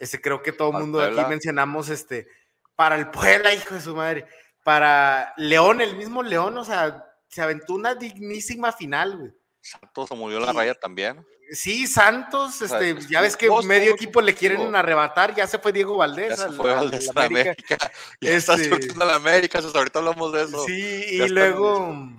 [0.00, 2.26] este, creo que todo el mundo de aquí mencionamos este,
[2.74, 4.26] para el Puebla, hijo de su madre,
[4.64, 9.32] para León, el mismo León, o sea, se aventó una dignísima final, güey.
[9.60, 11.24] Santos murió la raya también.
[11.50, 15.96] Sí, Santos, este, ya ves que medio equipo le quieren arrebatar, ya se fue Diego
[15.96, 16.30] Valdés.
[16.30, 17.76] Ya se fue Valdés a América.
[18.20, 20.64] Ya está este la América, ahorita hablamos de eso.
[20.66, 22.10] Sí, y luego,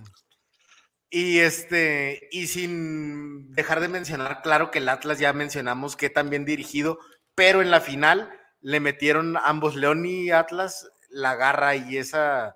[1.09, 6.45] y este, y sin dejar de mencionar, claro que el Atlas ya mencionamos que también
[6.45, 6.99] dirigido
[7.39, 12.53] pero en la final le metieron ambos León y Atlas la garra y esa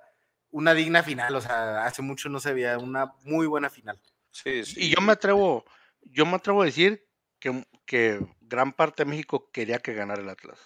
[0.52, 3.98] una digna final, o sea, hace mucho no se veía una muy buena final.
[4.30, 4.82] Sí, sí.
[4.82, 5.64] Y yo me atrevo,
[6.06, 7.06] yo me atrevo a decir
[7.40, 10.60] que, que gran parte de México quería que ganara el Atlas.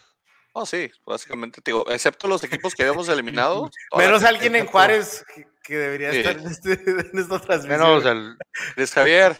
[0.59, 3.69] Oh, sí, básicamente, digo, excepto los equipos que habíamos eliminado.
[3.95, 5.23] Menos alguien en Juárez
[5.61, 6.71] que, debería estar en, este,
[7.11, 7.79] en esta transmisión.
[7.79, 8.37] Menos el...
[8.75, 9.37] Luis Javier,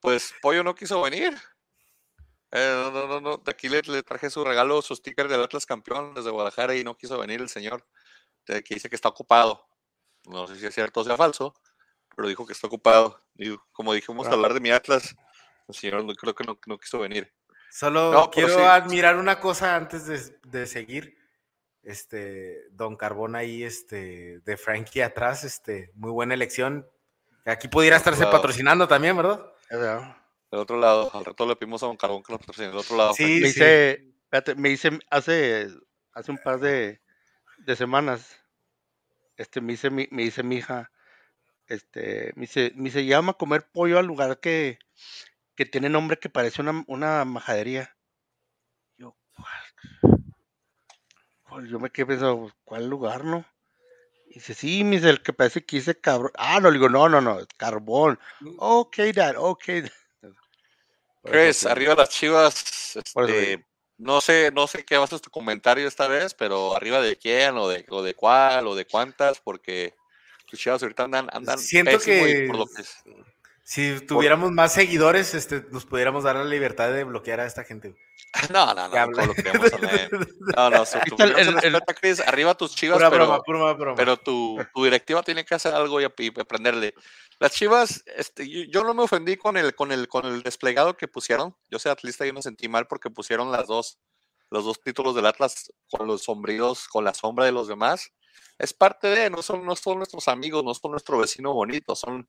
[0.00, 1.34] pues Pollo no quiso venir.
[2.50, 6.12] Eh, no, no, no, de aquí le, traje su regalo, su sticker del Atlas campeón
[6.12, 7.84] desde Guadalajara y no quiso venir el señor,
[8.44, 9.66] que dice que está ocupado.
[10.26, 11.54] No sé si es cierto o sea falso,
[12.14, 13.20] pero dijo que está ocupado.
[13.36, 15.14] Y como dijimos, hablar de mi Atlas,
[15.68, 17.32] el señor creo que no, quiso venir.
[17.70, 21.16] Solo quiero admirar una cosa antes de, seguir.
[21.82, 26.88] Este, Don Carbón ahí, este, de Frankie atrás, este, muy buena elección.
[27.44, 29.44] Aquí pudiera estarse patrocinando también, ¿verdad?
[29.70, 32.68] Del otro lado, al rato le pedimos a Don Carbón que lo patrocine.
[32.68, 33.12] Del otro lado.
[33.12, 34.14] Sí, me dice,
[34.56, 35.68] me dice hace,
[36.12, 37.02] hace un par de,
[37.58, 38.40] de semanas,
[39.36, 40.90] este, me dice, me, dice mi hija,
[41.68, 44.78] este, me dice, me dice, llama a comer pollo al lugar que,
[45.54, 47.96] que tiene nombre que parece una, una majadería.
[48.98, 49.48] Yo, ¿cuál?
[51.68, 53.44] Yo me quedé pensando, ¿cuál lugar, no?
[54.28, 56.32] Y dice, sí, me dice, el que parece que dice cabrón.
[56.36, 58.18] Ah, no, le digo, no, no, no, carbón.
[58.40, 58.56] Mm.
[58.58, 59.64] Ok, dad, ok.
[61.24, 62.96] Chris, arriba las chivas.
[62.96, 63.64] Este,
[63.96, 67.16] no sé, no sé qué va a ser tu comentario esta vez, pero arriba de
[67.16, 69.94] quién, o de, o de cuál, o de cuántas, porque
[70.54, 72.48] tus chivas ahorita andan, andan Siento que,
[73.64, 77.96] si tuviéramos más seguidores, este, nos pudiéramos dar la libertad de bloquear a esta gente.
[78.52, 79.70] No, no, no, no lo queremos
[80.56, 83.40] No, no, si el, Chris, arriba tus chivas, pero,
[83.94, 86.94] pero tu, tu, directiva tiene que hacer algo y, y aprenderle.
[87.38, 91.08] Las Chivas, este, yo no me ofendí con el, con el, con el desplegado que
[91.08, 91.56] pusieron.
[91.70, 93.98] Yo soy atlista y me sentí mal porque pusieron las dos,
[94.54, 98.12] los dos títulos del Atlas con los sombríos, con la sombra de los demás.
[98.58, 102.28] Es parte de, no son, no son nuestros amigos, no son nuestro vecino bonito, son,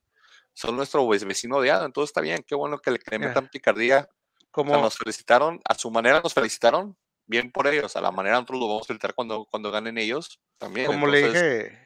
[0.53, 1.85] son nuestro vecino odiado.
[1.85, 4.09] Entonces está bien, qué bueno que le, que metan picardía.
[4.51, 8.59] Como nos felicitaron, a su manera nos felicitaron, bien por ellos, a la manera nosotros
[8.59, 10.87] lo vamos a felicitar cuando, cuando ganen ellos también.
[10.87, 11.85] Como le dije,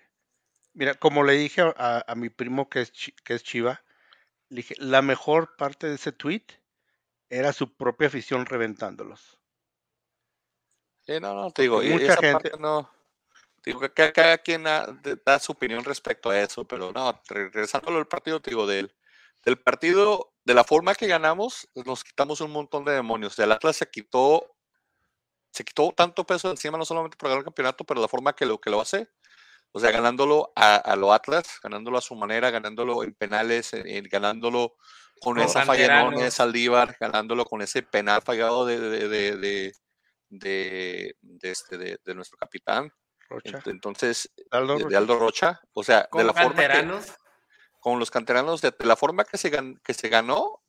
[0.73, 3.83] Mira, como le dije a, mi primo que es, que es Chiva,
[4.49, 6.45] le dije, la mejor parte de ese tweet
[7.29, 9.38] era su propia afición reventándolos.
[11.09, 12.87] Sí, no, no, te digo, mucha gente no.
[13.65, 18.39] Digo que cada, quien da, su opinión respecto a eso, pero no, regresando al partido,
[18.39, 18.93] te digo, del,
[19.43, 23.39] del partido, de la forma que ganamos, nos quitamos un montón de demonios.
[23.39, 24.55] El Atlas se quitó,
[25.51, 28.45] se quitó tanto peso encima, no solamente por ganar el campeonato, pero la forma que
[28.45, 29.09] lo, que lo hace,
[29.71, 33.71] o sea, ganándolo a, a lo Atlas, ganándolo a su manera, ganándolo en penales,
[34.11, 34.75] ganándolo
[35.19, 39.73] con esa falla de Saldívar, ganándolo con ese penal fallado de, de, de, de,
[40.29, 42.91] este, de nuestro capitán.
[43.29, 43.61] Rocha.
[43.65, 45.61] Entonces, de Aldo Rocha.
[45.73, 46.99] O sea, de la forma que,
[47.79, 50.63] con los canteranos, de, la forma que se, que se ganó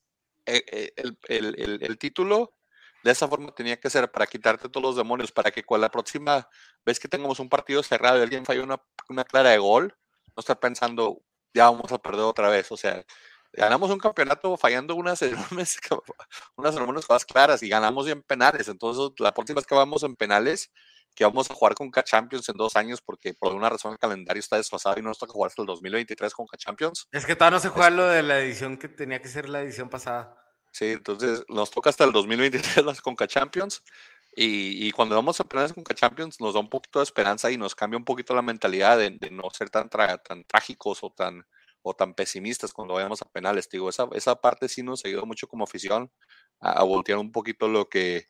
[0.47, 2.55] eh, eh, el, el, el, el, título,
[3.03, 5.91] de esa forma tenía que ser para quitarte todos los demonios, para que con la
[5.91, 6.49] próxima
[6.85, 9.97] vez que tengamos un partido cerrado y alguien falló una, una clara de gol,
[10.37, 11.23] no estar pensando,
[11.55, 12.71] ya vamos a perder otra vez.
[12.71, 13.05] O sea,
[13.53, 15.79] ganamos un campeonato fallando unas enormes,
[16.57, 18.69] unas enormes cosas claras y ganamos en penales.
[18.69, 20.71] Entonces, la próxima vez que vamos en penales,
[21.15, 24.41] que vamos a jugar con K-Champions en dos años, porque por alguna razón el calendario
[24.41, 27.09] está desfasado y no nos toca jugar hasta el 2023 con K-Champions.
[27.13, 29.63] Es que todavía no se juega lo de la edición que tenía que ser la
[29.63, 30.37] edición pasada.
[30.73, 33.83] Sí, entonces nos toca hasta el 2023 con K-Champions.
[34.37, 37.57] Y, y, cuando vamos a penales con K-Champions nos da un poquito de esperanza y
[37.57, 41.45] nos cambia un poquito la mentalidad de, no ser tan, tan trágicos o tan,
[41.83, 43.69] o tan pesimistas cuando vayamos a penales.
[43.69, 46.11] Digo, esa, esa parte sí nos ayudó mucho como afición
[46.61, 48.29] a, voltear un poquito lo que,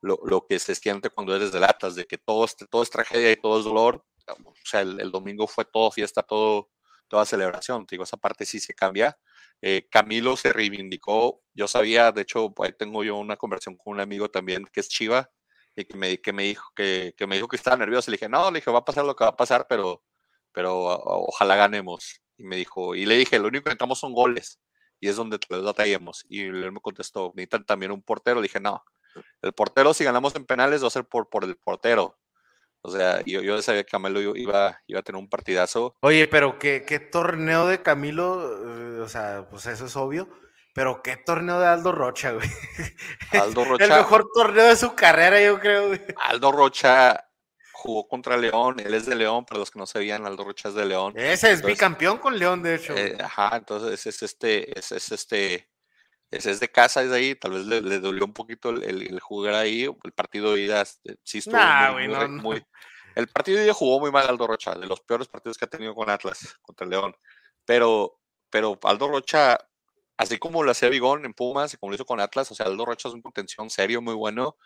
[0.00, 3.32] lo, lo, que se siente cuando eres de latas, de que todo todo es tragedia
[3.32, 4.04] y todo es dolor.
[4.44, 6.70] O sea, el, domingo fue todo fiesta, todo,
[7.08, 7.86] toda celebración.
[7.90, 9.18] Digo, esa parte sí se cambia.
[9.62, 11.42] Eh, Camilo se reivindicó.
[11.54, 14.88] Yo sabía, de hecho, ahí tengo yo una conversación con un amigo también que es
[14.88, 15.30] Chiva
[15.76, 18.10] y que me, que me dijo que, que me dijo que estaba nervioso.
[18.10, 20.02] Le dije, no, le dije, va a pasar lo que va a pasar, pero,
[20.52, 22.21] pero ojalá ganemos.
[22.42, 24.60] Y me dijo, y le dije, lo único que necesitamos son goles.
[24.98, 26.26] Y es donde los batallemos.
[26.28, 28.36] Y él me contestó, necesitan también un portero.
[28.40, 28.82] Le dije, no,
[29.42, 32.18] el portero si ganamos en penales va a ser por, por el portero.
[32.80, 35.94] O sea, yo, yo sabía que Camilo iba, iba a tener un partidazo.
[36.00, 38.96] Oye, pero ¿qué, qué torneo de Camilo?
[38.96, 40.28] Eh, o sea, pues eso es obvio.
[40.74, 42.48] Pero qué torneo de Aldo Rocha, güey.
[43.30, 43.84] Aldo Rocha.
[43.84, 46.00] el mejor torneo de su carrera, yo creo, güey.
[46.16, 47.24] Aldo Rocha
[47.82, 50.74] jugó contra León, él es de León, para los que no sabían, Aldo Rocha es
[50.74, 51.14] de León.
[51.16, 52.96] Ese es bicampeón con León, de hecho.
[52.96, 55.68] Eh, ajá, entonces es este, es, es este,
[56.30, 59.18] es, es, de casa, es de ahí, tal vez le, dolió un poquito el, el,
[59.18, 61.58] jugar ahí, el partido de ida, este, sí estuvo
[62.28, 62.64] muy,
[63.16, 65.68] El partido de ida jugó muy mal Aldo Rocha, de los peores partidos que ha
[65.68, 67.16] tenido con Atlas, contra León,
[67.64, 69.58] pero, pero Aldo Rocha,
[70.16, 72.66] así como lo hacía Vigón en Pumas y como lo hizo con Atlas, o sea,
[72.66, 74.56] Aldo Rocha es un contención serio, muy bueno,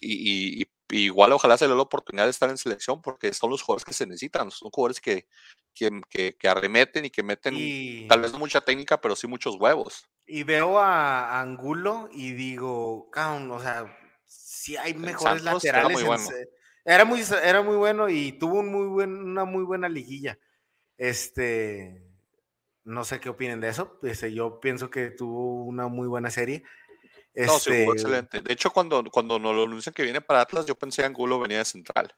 [0.00, 0.66] y,
[0.98, 3.84] igual ojalá se le dé la oportunidad de estar en selección porque son los jugadores
[3.84, 5.26] que se necesitan, son jugadores que,
[5.74, 7.54] que, que, arremeten y que meten
[8.08, 10.08] tal vez no mucha técnica, pero sí muchos huevos.
[10.26, 15.64] Y veo a Angulo y digo, o sea, si hay mejores laterales.
[15.74, 16.24] Era muy, bueno.
[16.84, 20.38] era muy, era muy bueno y tuvo un muy buen, una muy buena liguilla.
[20.96, 22.02] Este,
[22.84, 23.98] no sé qué opinen de eso.
[24.02, 26.62] Este, yo pienso que tuvo una muy buena serie.
[27.34, 28.40] No, sí, este excelente.
[28.40, 31.40] De hecho, cuando, cuando nos lo anuncian que viene para Atlas, yo pensé que Angulo
[31.40, 32.14] venía de central.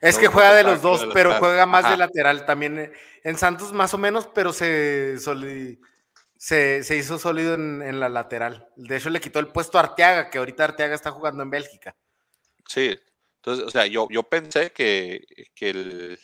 [0.00, 2.78] Es que juega de los dos, pero juega más de lateral también.
[2.78, 5.16] Eh, en Santos más o menos, pero se,
[6.36, 8.68] se, hizo sólido en, la lateral.
[8.76, 11.96] De hecho, le quitó el puesto a Arteaga, que ahorita Arteaga está jugando en Bélgica.
[12.68, 12.98] Sí,
[13.36, 15.24] entonces, o sea, yo, yo pensé que,
[15.54, 16.18] que, el,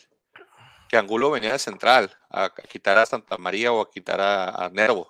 [0.87, 4.69] que Angulo venía de central, a, quitar a Santa María o a quitar a, a
[4.69, 5.09] Nervo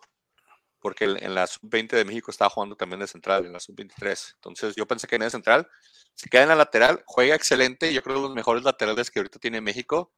[0.81, 4.33] porque en la sub-20 de México estaba jugando también de central, en la sub-23.
[4.35, 5.69] Entonces yo pensé que en de central,
[6.15, 9.39] se queda en la lateral, juega excelente, yo creo que los mejores laterales que ahorita
[9.39, 10.11] tiene México.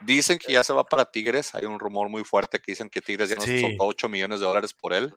[0.00, 3.00] Dicen que ya se va para Tigres, hay un rumor muy fuerte que dicen que
[3.00, 3.76] Tigres ya nos sí.
[3.78, 5.14] 8 millones de dólares por él.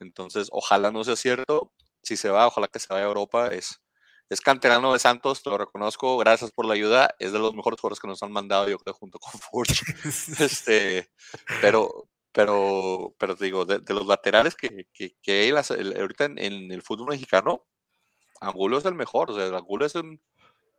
[0.00, 1.72] Entonces, ojalá no sea cierto.
[2.02, 3.48] Si se va, ojalá que se vaya a Europa.
[3.48, 3.80] Es,
[4.28, 6.16] es canterano de Santos, te lo reconozco.
[6.18, 7.14] Gracias por la ayuda.
[7.18, 9.82] Es de los mejores jugadores que nos han mandado, yo creo, junto con Furch.
[10.40, 11.10] este,
[11.60, 17.08] pero, pero, pero digo, de, los laterales que, que, que hay ahorita en, el fútbol
[17.08, 17.66] mexicano,
[18.40, 20.20] Angulo es el mejor, o sea, Angulo es un,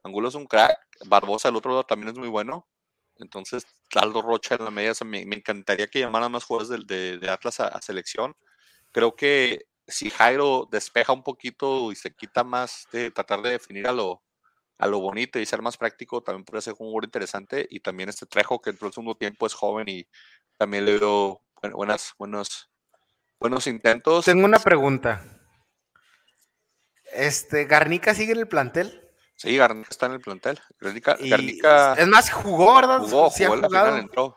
[0.04, 2.68] Angulo es un crack, Barbosa el otro lado también es muy bueno,
[3.18, 7.60] entonces Aldo Rocha en la media, me, encantaría que llamaran más jugadores de, de, Atlas
[7.60, 8.36] a, selección,
[8.92, 13.88] creo que si Jairo despeja un poquito y se quita más de tratar de definir
[13.88, 14.24] a lo,
[14.80, 17.68] a lo bonito y ser más práctico, también puede ser un jugador interesante.
[17.70, 20.08] Y también este Trejo, que en el segundo tiempo es joven y
[20.60, 21.42] también le veo
[21.74, 22.70] buenas, buenos,
[23.40, 24.26] buenos intentos.
[24.26, 25.24] Tengo una pregunta.
[27.14, 29.10] Este, ¿Garnica sigue en el plantel?
[29.38, 30.60] Sí, Garnica está en el plantel.
[30.82, 33.00] Garnica, es más, jugó, ¿verdad?
[33.00, 34.36] Jugó, jugó la final, entró.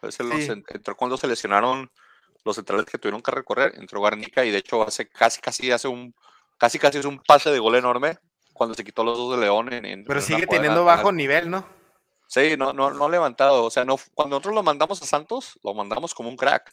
[0.68, 1.90] entró cuando se lesionaron
[2.44, 3.72] los centrales que tuvieron que recorrer.
[3.74, 6.14] Entró Garnica y de hecho hace casi, casi hace un,
[6.56, 8.16] casi, casi es un pase de gol enorme
[8.52, 9.72] cuando se quitó los dos de León.
[9.72, 11.81] En, Pero sigue teniendo bajo nivel, ¿no?
[12.32, 13.64] Sí, no, no, no levantado.
[13.64, 16.72] O sea, no, cuando nosotros lo mandamos a Santos, lo mandamos como un crack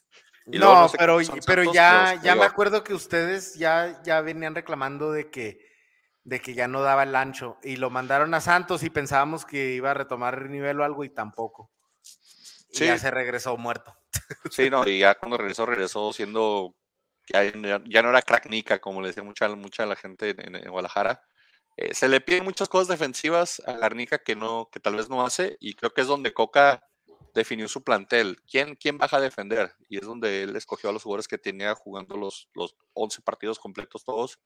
[0.57, 5.59] no, pero, pero ya, ya me acuerdo que ustedes ya, ya venían reclamando de que,
[6.23, 9.73] de que ya no daba el ancho y lo mandaron a Santos y pensábamos que
[9.73, 11.71] iba a retomar nivel o algo y tampoco.
[12.71, 13.95] Y ya se regresó muerto.
[14.51, 16.75] Sí, no, y ya cuando regresó, regresó siendo,
[17.31, 17.51] ya,
[17.85, 21.21] ya no era cracknica, como le decía mucha, mucha la gente en, Guadalajara.
[21.77, 25.25] Eh, se le piden muchas cosas defensivas a Garnica que no, que tal vez no
[25.25, 26.83] hace, y creo que es donde Coca
[27.33, 28.37] definió su plantel.
[28.49, 29.75] ¿Quién, ¿Quién baja a defender?
[29.87, 33.59] Y es donde él escogió a los jugadores que tenía jugando los, los 11 partidos
[33.59, 34.39] completos todos,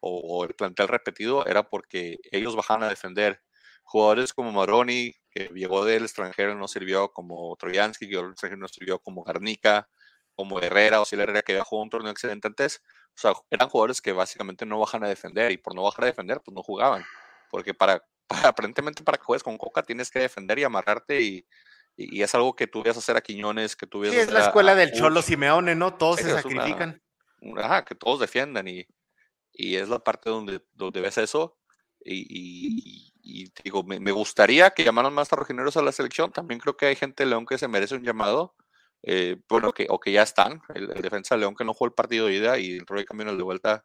[0.00, 3.42] o, el plantel repetido, era porque ellos bajaban a defender.
[3.84, 8.68] Jugadores como Maroni, que llegó del extranjero no sirvió, como Troyansky, que del extranjero no
[8.68, 9.88] sirvió, como Garnica.
[10.34, 12.82] como Herrera o si Herrera que había jugado un torneo excelente antes,
[13.18, 16.06] o sea, eran jugadores que básicamente no bajan a defender y por no bajar a
[16.06, 17.04] defender, pues no jugaban.
[17.50, 18.00] Porque para,
[18.54, 21.44] aparentemente para que juegues con Coca tienes que defender y amarrarte y,
[21.96, 24.76] y, es algo que tú a hacer a Quiñones, que tú sí, es la escuela
[24.76, 25.94] del Cholo Simeone, ¿no?
[25.94, 27.02] Todos se sacrifican.
[27.56, 28.86] ajá, que todos defiendan y,
[29.52, 31.58] y, es la parte donde, donde ves eso.
[32.04, 36.30] Y, y digo, me, me, gustaría que llamaran más tarrojineros a la selección.
[36.30, 38.54] También creo que hay gente de León que se merece un llamado.
[39.02, 40.62] Eh, bueno, que, o que ya están.
[40.74, 43.34] El, defensa de León que no jugó el partido de ida y el Roy camino
[43.34, 43.84] de vuelta.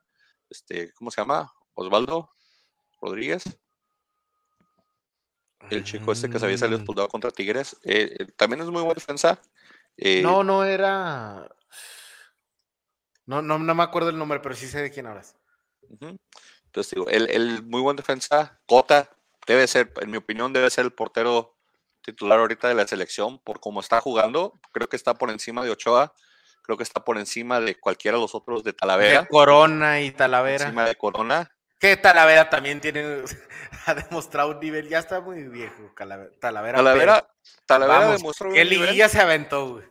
[0.49, 1.51] Este, ¿Cómo se llama?
[1.75, 2.31] Osvaldo
[3.01, 3.43] Rodríguez
[5.69, 6.81] el chico este que se había salido mm.
[6.81, 7.77] expulsado contra Tigres.
[7.83, 9.41] Eh, eh, también es muy buena defensa.
[9.97, 11.49] Eh, no, no era.
[13.25, 15.35] No, no, no me acuerdo el nombre, pero sí sé de quién hablas.
[16.65, 19.09] Entonces digo, el, muy buen defensa, Cota,
[19.47, 21.52] debe ser, en mi opinión, debe ser el portero
[22.03, 24.59] titular ahorita de la selección por cómo está jugando.
[24.71, 26.13] Creo que está por encima de Ochoa.
[26.61, 29.25] Creo que está por encima de cualquiera de los otros de Talavera.
[29.25, 30.65] Corona y Talavera.
[30.65, 31.51] Encima de Corona.
[31.79, 33.23] Que Talavera también tiene,
[33.85, 36.77] ha demostrado un nivel, ya está muy viejo, Talavera.
[36.77, 37.27] Talavera,
[37.65, 38.95] Talavera demostró un nivel.
[38.95, 39.85] ya se aventó, güey.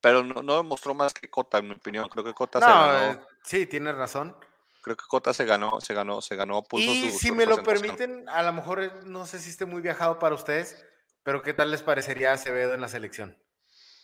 [0.00, 2.08] Pero no, no, demostró más que Cota, en mi opinión.
[2.08, 3.12] Creo que Cota se ganó.
[3.12, 4.36] Eh, sí, tienes razón.
[4.82, 8.28] Creo que Cota se ganó, se ganó, se ganó pulso Y si me lo permiten,
[8.28, 10.84] a lo mejor eh, no sé si esté muy viajado para ustedes,
[11.22, 13.36] pero ¿qué tal les parecería Acevedo en la selección?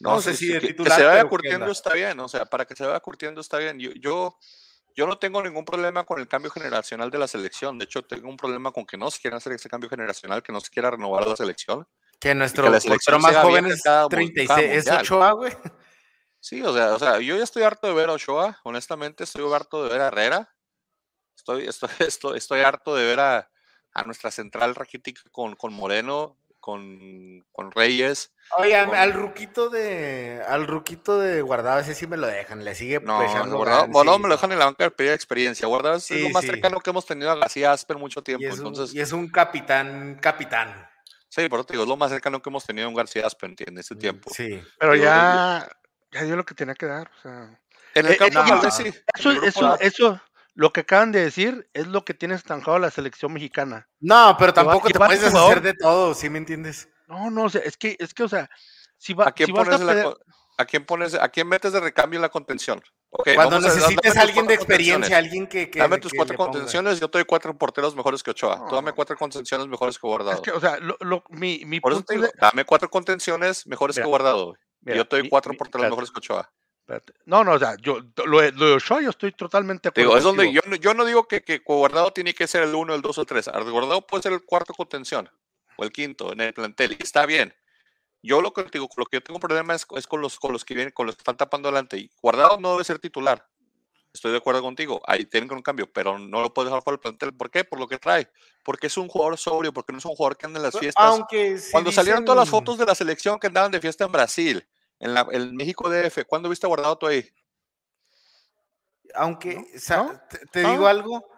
[0.00, 0.96] No, sé si de titular.
[0.96, 3.78] Que se vaya curtiendo está bien, o sea, para que se vaya curtiendo está bien.
[3.78, 4.38] Yo, yo
[4.98, 7.78] yo no tengo ningún problema con el cambio generacional de la selección.
[7.78, 10.50] De hecho, tengo un problema con que no se quiera hacer ese cambio generacional, que
[10.52, 11.86] no se quiera renovar la selección.
[12.18, 15.52] Que nuestro portero más joven es 36, es Ochoa, güey.
[16.40, 19.52] Sí, o sea, o sea, yo ya estoy harto de ver a Ochoa, honestamente, estoy
[19.52, 20.52] harto de ver a Herrera.
[21.36, 23.48] Estoy, estoy, estoy, estoy harto de ver a,
[23.92, 26.38] a nuestra central raquítica con, con Moreno
[26.68, 28.30] con, con Reyes.
[28.58, 33.00] Oye, al ruquito de al ruquito de Guardado, ese sí me lo dejan, le sigue
[33.00, 35.66] no, Guardado, Guardado me lo dejan en la banca de pedir experiencia.
[35.66, 38.44] Guardado es lo más cercano que hemos tenido a García Asper mucho tiempo.
[38.44, 38.90] Y es, entonces...
[38.90, 40.86] un, y es un capitán, capitán.
[41.30, 43.26] Sí, por eso te digo, es lo más cercano que hemos tenido a un García
[43.26, 44.30] Asper en ese mm, tiempo.
[44.30, 44.62] Sí.
[44.78, 45.66] Pero ya,
[46.12, 47.10] ya dio lo que tenía que dar.
[47.18, 47.58] O sea...
[47.94, 48.94] En el eh, campo eh, sí.
[49.14, 50.20] Eso, eso, eso,
[50.58, 53.88] lo que acaban de decir es lo que tiene estanjado la selección mexicana.
[54.00, 56.88] No, pero tampoco te puedes deshacer de todo, ¿sí me entiendes?
[57.06, 58.50] No, no, es que, es que, o sea,
[58.96, 59.80] si va, ¿A quién, pones,
[60.58, 62.82] a, quién pones, a quién metes de recambio en la contención?
[63.08, 67.24] Cuando necesites a alguien de experiencia, alguien que, Dame tus cuatro contenciones, yo te doy
[67.24, 68.66] cuatro porteros mejores que Ochoa.
[68.68, 70.34] Tú dame cuatro contenciones mejores que Guardado.
[70.34, 73.94] Es que, o sea, lo, mi, mi Por eso te digo, dame cuatro contenciones mejores
[73.94, 74.56] que Guardado.
[74.80, 76.50] yo te doy cuatro porteros mejores que Ochoa.
[77.26, 80.50] No, no, o sea, yo lo, lo de Ochoa yo estoy totalmente Digo, es donde
[80.50, 83.26] yo, yo, no digo que, que Guardado tiene que ser el uno, el dos o
[83.26, 83.48] tres.
[83.48, 85.28] Guardado puede ser el cuarto contención
[85.76, 87.54] o el quinto en el plantel y está bien.
[88.22, 90.64] Yo lo que digo, lo que yo tengo problema es, es, con los con los
[90.64, 91.98] que vienen, con los que están tapando adelante.
[91.98, 93.46] Y Guardado no debe ser titular.
[94.12, 95.02] Estoy de acuerdo contigo.
[95.06, 97.34] Ahí tienen un cambio, pero no lo puedes dejar por el plantel.
[97.34, 97.64] ¿Por qué?
[97.64, 98.28] Por lo que trae.
[98.64, 101.04] Porque es un jugador sobrio, porque no es un jugador que anda en las fiestas.
[101.04, 104.66] Aunque Cuando salieron todas las fotos de la selección que andaban de fiesta en Brasil,
[105.00, 106.24] en, la, el México DF.
[106.26, 107.28] ¿Cuándo viste guardado tú ahí?
[109.14, 109.64] Aunque,
[110.52, 111.28] te, digo algo,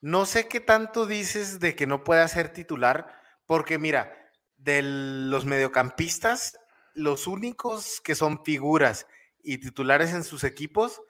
[0.00, 4.12] no sé qué tanto dices de que no pueda ser titular, porque mira,
[4.56, 6.58] de los mediocampistas,
[6.94, 9.06] los únicos que son figuras
[9.42, 11.00] y titulares en sus equipos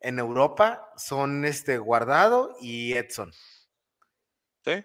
[0.00, 3.32] en Europa son este Guardado y Edson.
[4.64, 4.84] ¿Sí?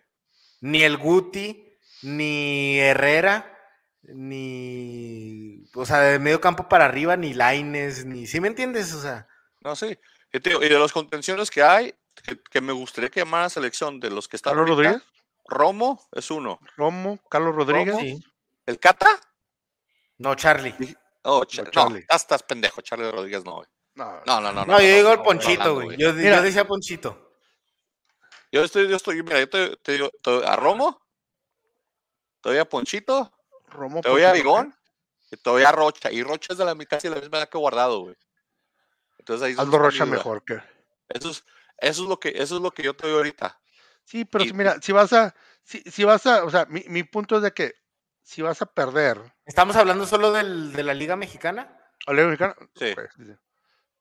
[0.62, 3.59] Ni el Guti, ni Herrera
[4.04, 8.94] ni, o sea, de medio campo para arriba, ni Laines, ni, ¿sí me entiendes?
[8.94, 9.28] O sea.
[9.62, 9.98] No, sí.
[10.32, 11.94] Y, de los contenciones que hay,
[12.52, 14.52] que, me gustaría que llamara selección de los que están.
[14.52, 15.02] ¿Carlos Rodríguez?
[15.48, 16.60] Romo es uno.
[16.78, 18.20] Romo, Carlos Rodríguez.
[18.66, 19.20] ¿El Cata?
[20.18, 20.76] No, Charlie.
[21.24, 21.44] Oh,
[21.76, 23.64] no, estás pendejo, Charlie Rodríguez no.
[23.96, 24.54] No, no, no.
[24.54, 25.98] No, no, yo digo el Ponchito, güey.
[25.98, 27.36] Yo, yo, decía Ponchito.
[28.52, 30.10] Yo estoy, yo estoy, mira, yo te, te digo,
[30.46, 31.02] a Romo,
[32.42, 33.32] todavía Ponchito,
[33.70, 34.76] Romo te voy a Bigón
[35.32, 36.12] y te voy a Rocha.
[36.12, 38.16] Y Rocha es de la, casi la misma edad que Guardado, güey.
[39.18, 40.62] Entonces ahí Aldo Rocha mejor que.
[41.10, 41.44] Eso es,
[41.78, 43.60] eso es lo que, eso es lo que yo te doy ahorita.
[44.06, 47.38] Sí, pero mira, si vas a, si, si vas a, o sea, mi, mi, punto
[47.38, 47.76] es de que
[48.24, 49.20] si vas a perder.
[49.46, 51.78] ¿Estamos hablando solo del, de la Liga Mexicana?
[52.08, 52.56] ¿La Liga Mexicana?
[52.76, 52.96] Sí.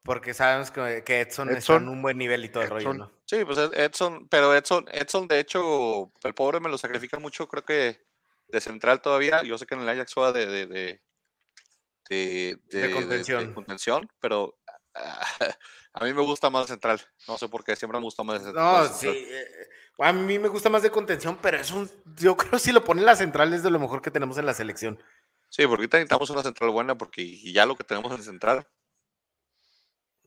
[0.03, 3.12] Porque sabemos que, que Edson, está en un buen nivel y todo el rollo, ¿no?
[3.27, 7.64] Sí, pues Edson, pero Edson, Edson, de hecho, el pobre me lo sacrifica mucho, creo
[7.64, 8.07] que
[8.49, 9.42] de central todavía.
[9.42, 13.53] Yo sé que en el Ajax juega de, de, de, de, contención.
[13.53, 14.09] contención.
[14.20, 14.59] pero
[15.92, 17.01] a mí me gusta más central.
[17.26, 18.88] No sé por qué, siempre me gusta más de central.
[18.88, 19.09] No, sí.
[19.09, 19.68] Eh,
[20.01, 21.90] a mí me gusta más de contención, pero es un.
[22.16, 24.46] Yo creo que si lo ponen la central es de lo mejor que tenemos en
[24.46, 25.03] la selección.
[25.49, 28.66] Sí, porque ahorita necesitamos una central buena, porque ya lo que tenemos en central.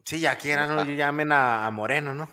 [0.03, 0.84] Sí, ya quieran, ¿no?
[0.84, 2.30] llamen a, Moreno, ¿no?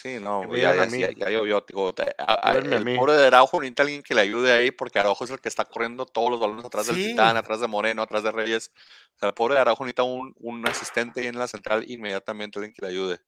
[0.00, 1.64] Sí, no, ya, ya, ya, ya, llovió.
[1.66, 5.48] el pobre de Araujo necesita alguien que le ayude ahí, porque Araujo es el que
[5.48, 8.70] está corriendo todos los balones atrás del Titán, atrás de Moreno, atrás de Reyes.
[9.16, 12.60] O sea, el pobre de Araujo necesita un, un asistente ahí en la central inmediatamente,
[12.60, 13.18] alguien que le ayude.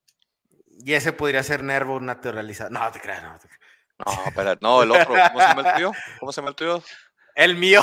[0.84, 2.70] Y ese podría ser Nervo naturalizado.
[2.70, 3.36] No, te creas, no.
[3.36, 3.60] Te creas.
[4.06, 5.08] No, espera, no, el otro.
[5.08, 5.92] ¿Cómo se llama el tuyo?
[6.20, 6.84] ¿Cómo se llama el tuyo?
[7.34, 7.82] El mío.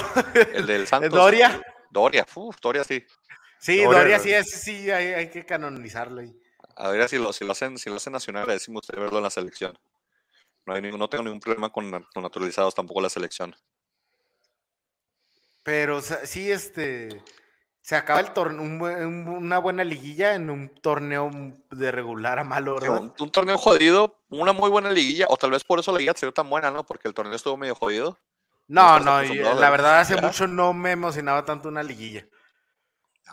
[0.54, 1.12] El del Santos.
[1.12, 1.62] Doria.
[1.92, 3.06] Doria, uf, Doria sí.
[3.60, 6.34] Sí, Doria, sí, ese sí, hay, hay, que canonizarlo ahí.
[6.78, 9.24] A ver si lo, si lo hacen, si lo hacen nacional, me gustaría verlo en
[9.24, 9.78] la selección.
[10.66, 13.56] No, hay no tengo ningún problema con, con naturalizados tampoco la selección.
[15.64, 17.24] Pero sí, este
[17.88, 18.64] se acaba el torneo,
[19.08, 21.32] una buena liguilla en un torneo
[21.72, 23.14] de regular a malo, ¿verdad?
[23.18, 26.30] un, torneo jodido, una muy buena liguilla, o tal vez por eso la liga se
[26.34, 26.86] tan buena, ¿no?
[26.86, 28.20] Porque el torneo estuvo medio jodido.
[28.68, 32.28] No, no, la verdad hace mucho no me emocionaba tanto una liguilla.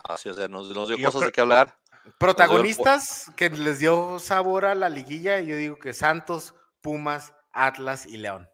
[0.05, 1.76] Ah, sí, o sea, nos, dio cosas de qué hablar.
[2.18, 8.18] Protagonistas que les dio sabor a la liguilla, yo digo que Santos, Pumas, Atlas y
[8.18, 8.48] León.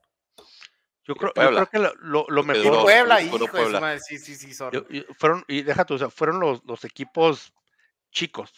[1.04, 2.82] Yo creo, que lo, lo, mejor.
[2.82, 3.98] Puebla, hijo Puebla.
[3.98, 4.54] sí, sí, sí,
[5.18, 7.52] fueron, y déjate, o sea, fueron los, los equipos
[8.12, 8.52] chicos.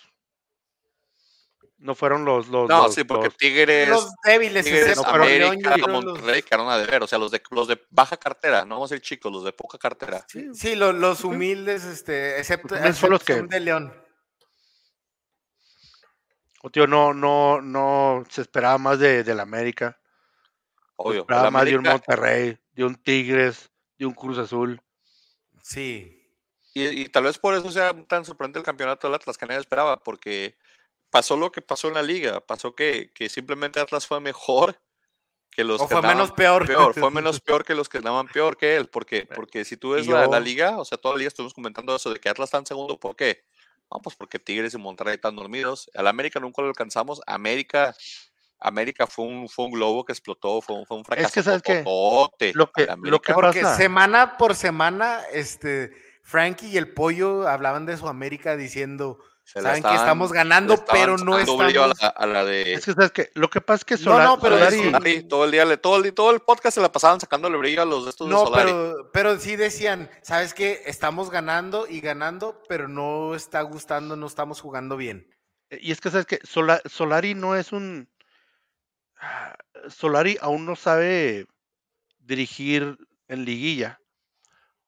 [1.78, 2.48] No fueron los.
[2.48, 3.88] los no, sí, porque Tigres.
[3.88, 7.02] Los débiles, Tigres, no, América, Monterrey, quedaron a deber.
[7.02, 9.52] O sea, los de, los de baja cartera, no vamos a decir chicos, los de
[9.52, 10.24] poca cartera.
[10.28, 14.01] Sí, sí los, los, humildes, este, excepto, excepto los que, de León.
[16.62, 19.98] O tío, no, no, no se esperaba más de, de la América.
[20.96, 21.26] Obvio.
[21.28, 24.80] más de un Monterrey, de un Tigres, de un Cruz Azul.
[25.62, 26.18] Sí.
[26.74, 30.02] Y, tal vez por eso sea tan sorprendente el campeonato del Atlas que nadie esperaba,
[30.02, 30.56] porque
[31.10, 34.80] pasó lo que pasó en la liga, pasó que, que simplemente Atlas fue mejor
[35.50, 36.66] que los o fue menos peor.
[36.94, 40.06] Fue menos peor que los que andaban peor que él, porque, porque si tú ves
[40.06, 42.58] la, la, liga, o sea, toda la liga estuvimos comentando eso de que Atlas está
[42.58, 43.44] en segundo, ¿por qué?
[43.92, 45.90] No, pues porque Tigres y Monterrey están dormidos.
[45.94, 47.20] Al América nunca lo alcanzamos.
[47.26, 47.94] América
[48.62, 51.26] América fue un, fue un globo que explotó, fue un, fue un fracaso.
[51.26, 55.90] Es que sabes que lo que, lo que Porque semana por semana, este,
[56.22, 59.18] Frankie y el pollo hablaban de su América diciendo,
[59.60, 62.00] saben que estamos ganando, pero no estamos.
[62.00, 62.74] A la, de...
[62.74, 65.50] Es que sabes que lo que pasa es que Solari, no, no, pero todo el
[65.50, 68.28] día, todo el, todo el podcast se la pasaban sacándole brillo a los de estos
[68.28, 68.72] no, de Solari.
[68.72, 74.26] pero, pero sí decían, sabes que estamos ganando y ganando, pero no está gustando, no
[74.26, 75.28] estamos jugando bien.
[75.70, 78.08] Y es que sabes que Solari no es un
[79.88, 81.46] Solari aún no sabe
[82.18, 82.96] dirigir
[83.28, 84.00] en liguilla.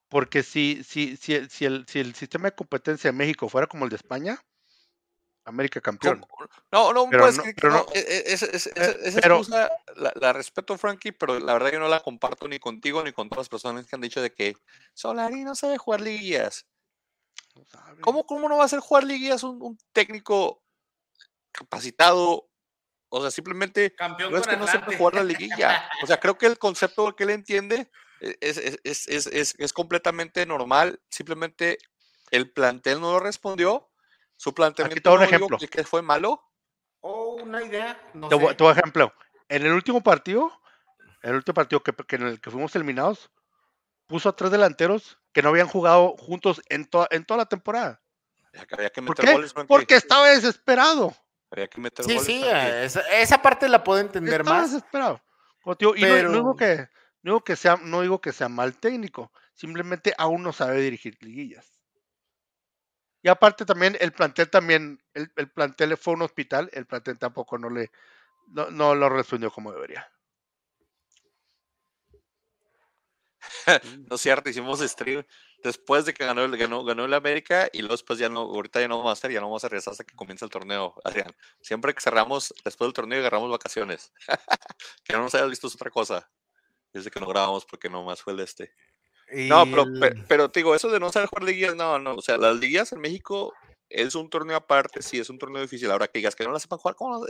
[0.09, 3.85] Porque si, si, si, si, el, si el sistema de competencia de México fuera como
[3.85, 4.39] el de España,
[5.45, 6.25] América campeón.
[6.71, 11.87] No, no, pero pues, no, esa excusa la, respeto, Frankie, pero la verdad yo no
[11.87, 14.57] la comparto ni contigo ni con todas las personas que han dicho de que
[14.93, 16.65] Solari no sabe jugar liguillas.
[18.01, 20.61] ¿Cómo, ¿Cómo, no va a ser jugar liguillas un, un técnico
[21.51, 22.49] capacitado
[23.09, 23.95] o sea, simplemente
[24.29, 25.89] no es que no sepa jugar la liguilla.
[26.03, 27.89] O sea, creo que el concepto que él entiende
[28.19, 30.99] es, es, es, es, completamente normal.
[31.09, 31.77] Simplemente
[32.31, 33.89] el plantel no lo respondió.
[34.35, 35.57] Su planteamiento un ejemplo.
[35.57, 36.41] que fue malo.
[37.01, 37.99] O una idea.
[38.13, 39.13] No te, ejemplo.
[39.47, 40.51] En el último partido,
[41.21, 43.29] en el último partido que, en el que fuimos eliminados,
[44.07, 48.01] puso a tres delanteros que no habían jugado juntos en, en toda la temporada.
[49.05, 49.47] ¿Por qué?
[49.67, 51.13] Porque estaba desesperado
[52.05, 52.43] sí, sí,
[53.11, 54.71] esa, parte la puedo entender más.
[54.71, 55.21] desesperado.
[55.95, 56.87] y no, digo que,
[57.21, 61.17] no, digo que sea, no digo que sea mal técnico, simplemente aún no sabe dirigir
[61.21, 61.74] liguillas.
[63.25, 67.57] Y aparte también el plantel también, el, el plantel fue un hospital, el plantel tampoco
[67.57, 67.89] no le,
[68.49, 70.07] no, no lo respondió como debería.
[74.09, 75.25] no es cierto, hicimos stream
[75.63, 78.87] después de que ganó, ganó, ganó el América y luego después ya no, ahorita ya
[78.87, 81.35] no vamos a hacer, ya no vamos a regresar hasta que comience el torneo, Adrián.
[81.61, 84.13] Siempre que cerramos, después del torneo agarramos vacaciones.
[85.03, 86.29] que no nos hayas visto es otra cosa.
[86.93, 88.71] Desde que no grabamos porque nomás fue el este.
[89.31, 89.85] No, pero,
[90.27, 92.91] pero, te digo, eso de no saber jugar liguillas, no, no, o sea, las liguillas
[92.91, 93.53] en México
[93.89, 95.89] es un torneo aparte, sí, es un torneo difícil.
[95.91, 97.25] Ahora que digas que no la sepan jugar, ¿cómo?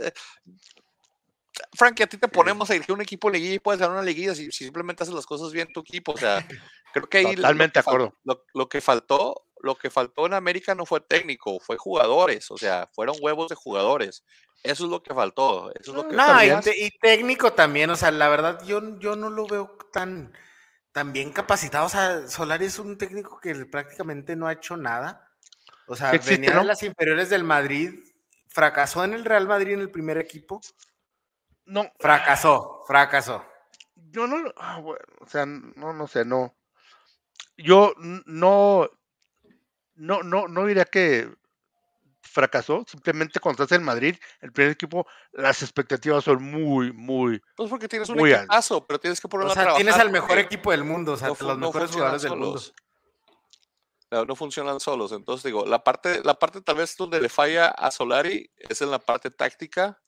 [1.74, 4.34] Frankie, a ti te ponemos a dirigir un equipo liguilla y puedes ganar una liguilla
[4.34, 6.12] si, simplemente haces las cosas bien tu equipo.
[6.12, 6.46] O sea,
[6.92, 7.36] creo que ahí.
[7.36, 8.14] Totalmente de acuerdo.
[8.54, 12.50] Lo, que faltó, lo que faltó en América no fue técnico, fue jugadores.
[12.50, 14.24] O sea, fueron huevos de jugadores.
[14.62, 15.70] Eso es lo que faltó.
[15.74, 17.90] Eso es lo que no, y, técnico también.
[17.90, 20.32] O sea, la verdad, yo, yo no lo veo tan,
[20.96, 21.84] tan bien capacitado.
[21.84, 25.30] O sea, Solari es un técnico que prácticamente no ha hecho nada.
[25.86, 28.02] O sea, venía de las inferiores del Madrid,
[28.48, 30.62] fracasó en el Real Madrid en el primer equipo
[31.66, 31.92] no.
[31.98, 33.44] Fracasó, fracasó.
[33.94, 36.54] Yo no, ah, bueno, o sea, no, no sé, no.
[37.58, 38.88] Yo no,
[39.96, 41.30] no, no, no diría que
[42.26, 42.84] fracasó.
[42.88, 47.40] Simplemente cuando estás en Madrid, el primer equipo, las expectativas son muy, muy.
[47.56, 50.70] Pues porque tienes un equipazo, pero tienes que ponerlo o sea, tienes al mejor equipo
[50.70, 52.60] del mundo, o sea, los mejores jugadores del mundo.
[54.10, 55.12] No, funcionan solos.
[55.12, 58.90] Entonces digo, la parte, la parte tal vez donde le falla a Solari es en
[58.90, 60.00] la parte táctica.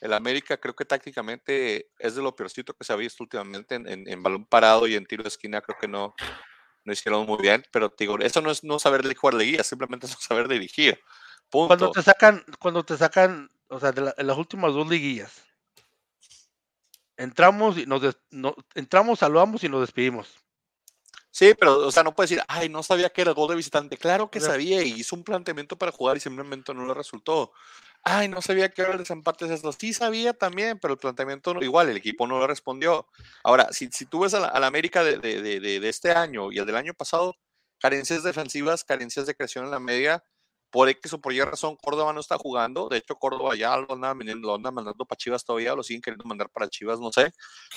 [0.00, 3.86] El América creo que tácticamente es de lo peorcito que se ha visto últimamente en,
[3.86, 5.60] en balón parado y en tiro de esquina.
[5.60, 6.14] Creo que no,
[6.86, 10.12] no hicieron muy bien, pero digo, eso no es no saber jugar guía, simplemente es
[10.12, 10.98] no saber dirigir.
[11.50, 15.44] Cuando te sacan, cuando te sacan, o sea, de las últimas dos liguillas,
[17.16, 18.16] entramos y nos
[18.74, 20.28] entramos, saludamos y nos despedimos.
[21.30, 23.56] Sí, pero, o sea, no puedes decir, ay, no sabía que era el gol de
[23.56, 23.98] visitante.
[23.98, 27.52] Claro que sabía y hizo un planteamiento para jugar y simplemente no le resultó
[28.06, 29.72] ay, no sabía que era el desempate es esto.
[29.72, 33.08] Sí sabía también, pero el planteamiento no, igual, el equipo no lo respondió.
[33.42, 36.58] Ahora, si, si tú ves a la, América de, de, de, de, este año y
[36.58, 37.36] el del año pasado,
[37.80, 40.22] carencias defensivas, carencias de creación en la media,
[40.70, 42.88] por X o por Y razón, Córdoba no está jugando.
[42.88, 46.24] De hecho, Córdoba ya lo anda, lo anda mandando para Chivas todavía, lo siguen queriendo
[46.24, 47.32] mandar para Chivas, no sé.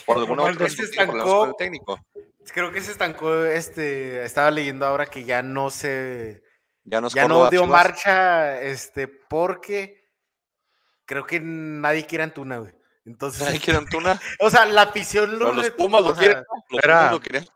[0.06, 2.00] Por alguna otra razón, técnico.
[2.54, 6.44] Creo que se estancó, este, estaba leyendo ahora que ya no se...
[6.84, 10.10] Ya no, ya no dio marcha, este, porque
[11.06, 12.79] creo que nadie quiere Antuna, güey.
[13.10, 14.22] Entonces, ¿Nadie quiere Antuna?
[14.40, 17.48] o sea, la afición lo los Pumas lo quieren, los era, lo querían.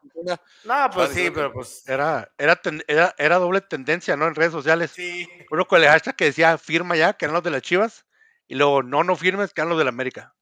[0.64, 1.88] No, pues sí, pero pues.
[1.88, 4.26] Era, era, era, era, doble tendencia, ¿no?
[4.26, 4.92] En redes sociales.
[4.92, 5.28] Sí.
[5.52, 8.06] Uno con el hashtag que decía firma ya, que eran los de las Chivas,
[8.48, 10.34] y luego no, no firmes, que eran los de la América.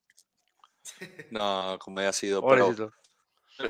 [1.32, 2.74] No, como haya sido, pero,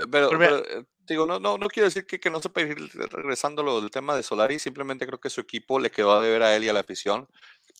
[0.10, 2.92] pero, pero, eh, digo, no, no, no quiero decir que, que no se puede ir
[3.12, 6.44] regresando lo del tema de Solari, simplemente creo que su equipo le quedó a deber
[6.44, 7.28] a él y a la afición.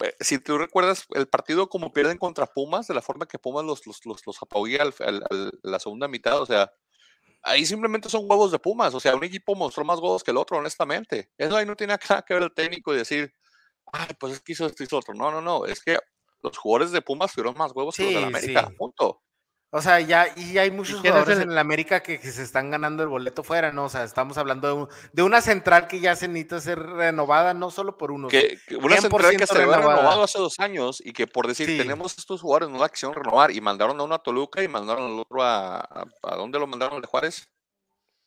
[0.04, 3.66] Eh, si tú recuerdas el partido como pierden contra Pumas, de la forma que Pumas
[3.66, 4.38] los, los, los, los
[4.80, 6.72] al, la segunda mitad, o sea,
[7.44, 10.38] ahí simplemente son huevos de Pumas, o sea, un equipo mostró más huevos que el
[10.38, 11.32] otro, honestamente.
[11.38, 13.34] Eso ahí no tiene nada que ver el técnico y decir,
[13.92, 15.14] ay, pues es que hizo esto y otro.
[15.14, 15.98] No, no, no, es que
[16.42, 19.22] los jugadores de Pumas tuvieron más huevos que los de la América, punto.
[19.74, 23.10] O sea, ya, y hay muchos jugadores en el América que, se están ganando el
[23.10, 23.86] boleto fuera, ¿no?
[23.86, 27.98] O sea, estamos hablando de, una central que ya se necesita ser renovada, no solo
[27.98, 28.28] por uno.
[28.28, 32.18] Que, una central que se había renovado hace dos años y que por decir, tenemos
[32.18, 35.20] estos jugadores, no la acción renovar, y mandaron a uno a Toluca y mandaron al
[35.20, 37.50] otro a, a, dónde lo mandaron de Juárez?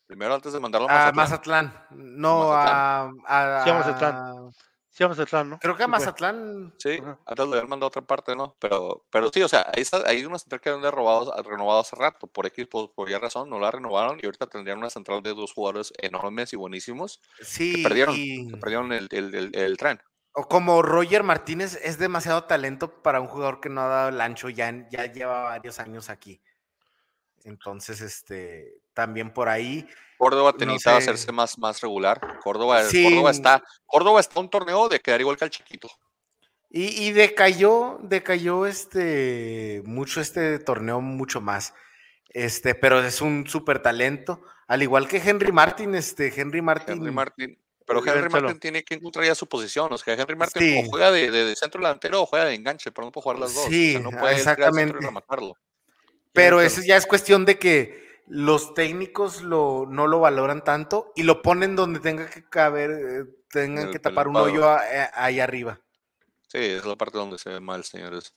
[0.07, 1.65] Primero antes de mandarlo a Mazatlán.
[1.67, 1.87] A Mazatlán.
[1.91, 4.51] No, a, a, sí, a Mazatlán.
[4.95, 5.59] Sí, a Mazatlán, ¿no?
[5.59, 6.73] Creo que a Mazatlán.
[6.77, 8.55] Sí, antes le habían mandado a otra parte, ¿no?
[8.59, 11.97] Pero, pero sí, o sea, ahí está, hay una central que han renovado, renovado hace
[11.97, 15.21] rato, por X, por, por ya razón, no la renovaron y ahorita tendrían una central
[15.21, 17.19] de dos jugadores enormes y buenísimos.
[17.41, 17.75] Sí.
[17.75, 18.15] Que perdieron,
[18.61, 19.99] perdieron el, el, el, tren.
[20.31, 24.21] O como Roger Martínez es demasiado talento para un jugador que no ha dado el
[24.21, 26.41] ancho, ya, ya lleva varios años aquí.
[27.43, 29.87] Entonces, este, también por ahí.
[30.17, 32.39] Córdoba tenía que hacerse más, más regular.
[32.41, 35.89] Córdoba, Córdoba está, Córdoba está un torneo de quedar igual que al chiquito.
[36.71, 41.73] Y, y, decayó, decayó este mucho este torneo, mucho más.
[42.29, 44.41] Este, pero es un súper talento.
[44.67, 46.97] Al igual que Henry Martin, este, Henry Martin.
[46.97, 47.57] Henry Martin.
[47.85, 49.93] Pero Henry Martin tiene que encontrar ya su posición.
[49.93, 53.23] O sea, Henry Martin juega de, centro delantero o juega de enganche, pero no puede
[53.23, 53.65] jugar las dos.
[53.65, 54.97] Sí, no puede exactamente.
[56.33, 61.23] Pero eso ya es cuestión de que los técnicos lo, no lo valoran tanto y
[61.23, 65.79] lo ponen donde tenga que caber, eh, tengan que tapar un hoyo eh, ahí arriba.
[66.47, 68.33] Sí, es la parte donde se ve mal, señores.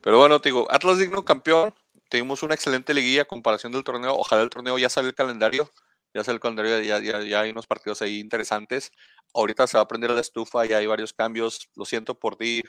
[0.00, 1.74] Pero bueno, te digo, Atlas digno campeón.
[2.08, 4.14] Tuvimos una excelente liguilla comparación del torneo.
[4.14, 5.70] Ojalá el torneo ya sale el calendario.
[6.12, 8.92] Ya sale el calendario, ya, ya, ya hay unos partidos ahí interesantes.
[9.32, 11.70] Ahorita se va a prender la estufa, y hay varios cambios.
[11.74, 12.62] Lo siento por ti,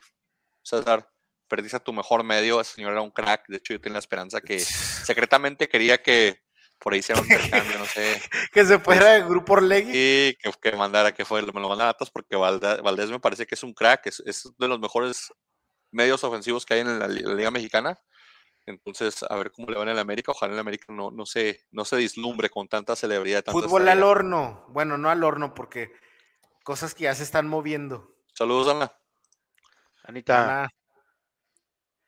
[0.61, 1.09] César
[1.53, 3.99] perdiste a tu mejor medio, ese señor era un crack, de hecho yo tenía la
[3.99, 4.59] esperanza que
[5.05, 6.42] secretamente quería que
[6.83, 8.21] por ahí hiciera un intercambio, no sé.
[8.51, 9.91] que se fuera de grupo Orlegui.
[9.91, 13.55] Sí, que, que, mandara, que fue, me lo mandara a porque Valdés, me parece que
[13.55, 15.31] es un crack, es, es de los mejores
[15.91, 17.99] medios ofensivos que hay en la, Liga Mexicana.
[18.65, 20.31] Entonces, a ver cómo le va en el América.
[20.31, 23.43] Ojalá en el América no, no, se, no se dislumbre con tanta celebridad.
[23.45, 24.65] Fútbol al horno.
[24.69, 25.91] Bueno, no al horno, porque
[26.63, 28.15] cosas que ya se están moviendo.
[28.33, 28.93] Saludos, Ana.
[30.03, 30.69] Anita.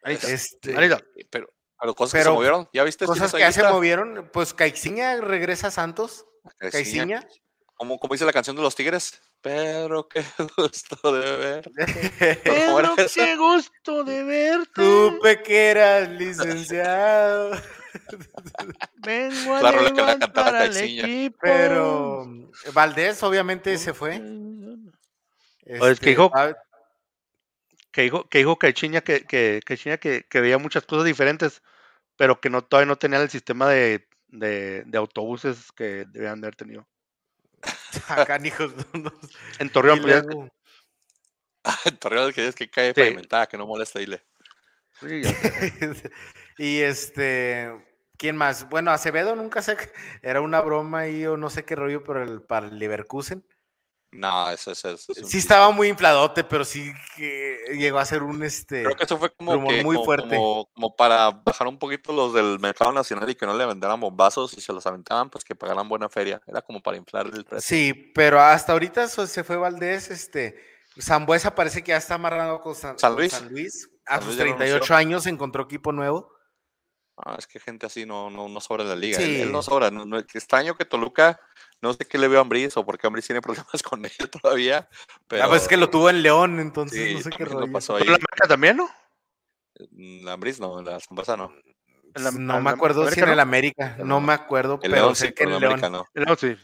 [0.04, 0.76] Este,
[1.30, 1.52] pero,
[1.96, 3.06] cosas que se movieron, ¿ya viste?
[3.06, 6.26] Cosas que ya se movieron, pues Caixinha regresa a Santos.
[6.58, 7.28] Caixinha.
[7.76, 9.22] Como, como dice la canción de los Tigres.
[9.46, 10.26] Pero qué
[10.58, 12.40] gusto de verte.
[12.44, 14.82] Pero qué gusto de verte.
[14.84, 17.52] Supe que eras licenciado.
[18.96, 21.38] Vengo a claro, levantar al equipo.
[21.40, 22.26] Pero
[22.74, 24.20] Valdés obviamente se fue.
[25.78, 26.32] Pues que dijo,
[27.96, 31.64] que dijo, que dijo que, que, que, que, veía muchas cosas diferentes,
[32.18, 36.48] pero que no todavía no tenía el sistema de, de, de autobuses que debían de
[36.48, 36.86] haber tenido.
[38.10, 38.74] Acá, hijos.
[39.60, 40.26] en Torreón, pues,
[42.00, 43.00] Torreón que es que cae sí.
[43.00, 44.22] pavimentada, que no molesta, dile.
[45.00, 45.22] Sí,
[46.58, 47.72] y este,
[48.18, 48.68] ¿quién más?
[48.68, 49.78] Bueno, Acevedo nunca sé,
[50.22, 53.46] era una broma y yo no sé qué rollo pero el, para el Leverkusen.
[54.18, 58.84] No, eso, es sí estaba muy infladote, pero sí que llegó a ser un este.
[58.84, 60.36] Creo que eso fue como, muy fuerte.
[60.36, 64.58] Como, para bajar un poquito los del mercado nacional y que no le vendaran bombazos
[64.58, 66.42] y se los aventaban, pues que pagaran buena feria.
[66.48, 67.68] Era como para inflar el precio.
[67.68, 70.56] Sí, pero hasta ahorita se fue Valdés, este.
[71.02, 72.96] Zambuesa parece que ya está amarrado con San,
[73.50, 73.90] Luis.
[74.06, 76.35] A sus 38 años encontró equipo nuevo.
[77.18, 79.20] Ah, es que gente así no, no, no sobra en la liga.
[79.20, 79.90] Él, no sobra.
[79.90, 81.40] No, extraño que Toluca,
[81.82, 84.90] no sé qué le veo a Ambris o porque Ambris tiene problemas con él todavía.
[85.28, 85.44] Pero...
[85.44, 87.72] Ah, pues es que lo tuvo en León, entonces no sé qué rollo.
[87.72, 88.04] Pasó ahí.
[88.04, 88.90] ¿La América también, no?
[90.24, 91.54] La Ambris no, la Zambuesa no.
[92.34, 95.60] no me acuerdo si en el América, no, me acuerdo, pero sé que en el
[95.60, 95.82] León.
[95.92, 96.06] No.
[96.14, 96.56] El León sí.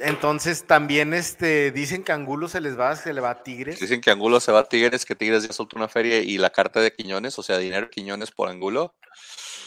[0.00, 3.80] Entonces también este, dicen que Angulo se les va, se le va a Tigres.
[3.80, 6.50] Dicen que Angulo se va a Tigres, que Tigres ya soltó una feria y la
[6.50, 8.94] carta de Quiñones, o sea, dinero Quiñones por Angulo.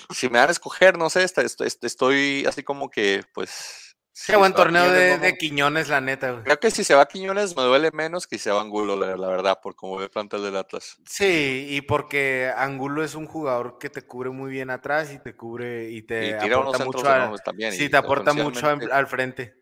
[0.10, 3.96] Si me dan a escoger, no sé, estoy, así como que, pues.
[4.28, 6.44] Qué buen torneo de, Quiñones, la neta.
[6.44, 9.28] Creo que si se va Quiñones me duele menos que si se va Angulo, la,
[9.28, 10.98] verdad, por como ve plantel del Atlas.
[11.08, 15.36] Sí, y porque Angulo es un jugador que te cubre muy bien atrás y te
[15.36, 17.04] cubre y te aporta mucho,
[17.44, 19.62] también, sí, te aporta mucho al frente.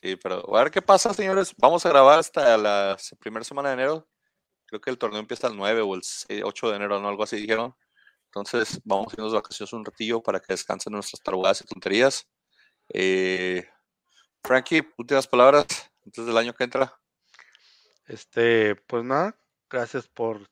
[0.00, 1.54] Sí, pero a ver qué pasa, señores.
[1.56, 4.08] Vamos a grabar hasta la primera semana de enero.
[4.66, 6.02] Creo que el torneo empieza el 9 o el
[6.42, 7.08] 8 de enero, ¿no?
[7.08, 7.76] Algo así dijeron.
[8.34, 12.26] Entonces, vamos a irnos de vacaciones un ratillo para que descansen nuestras tarugadas y tonterías.
[12.88, 13.64] Eh,
[14.42, 15.64] Frankie, últimas palabras
[16.04, 16.98] antes del año que entra.
[18.06, 19.38] Este, pues nada,
[19.70, 20.50] gracias por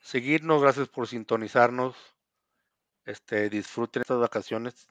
[0.00, 1.94] seguirnos, gracias por sintonizarnos.
[3.04, 4.88] Este, disfruten estas vacaciones.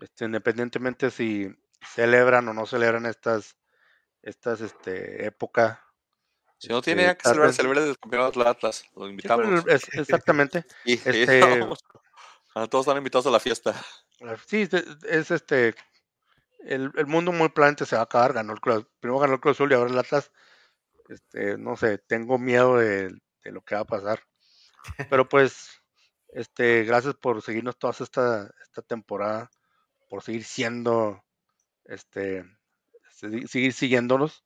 [0.00, 1.48] Este, independientemente si
[1.94, 3.56] celebran o no celebran estas,
[4.20, 5.85] estas este, época.
[6.58, 9.64] Si no tiene este, que celebrar, celebrar el campeonato de Atlas, los invitamos.
[9.92, 10.64] exactamente.
[10.84, 11.40] y, este,
[12.70, 13.74] todos están invitados a la fiesta.
[14.46, 14.68] Sí,
[15.08, 15.74] es este.
[16.60, 18.32] El, el mundo muy planete se va a acabar.
[18.32, 20.32] Ganó el Cruz, primero ganó el Cruz Azul y ahora el Atlas.
[21.08, 23.10] Este, no sé, tengo miedo de,
[23.44, 24.22] de lo que va a pasar.
[25.10, 25.82] Pero pues,
[26.28, 29.50] este, gracias por seguirnos toda esta, esta temporada,
[30.08, 31.22] por seguir siendo
[31.84, 32.44] este,
[33.46, 34.44] seguir siguiéndonos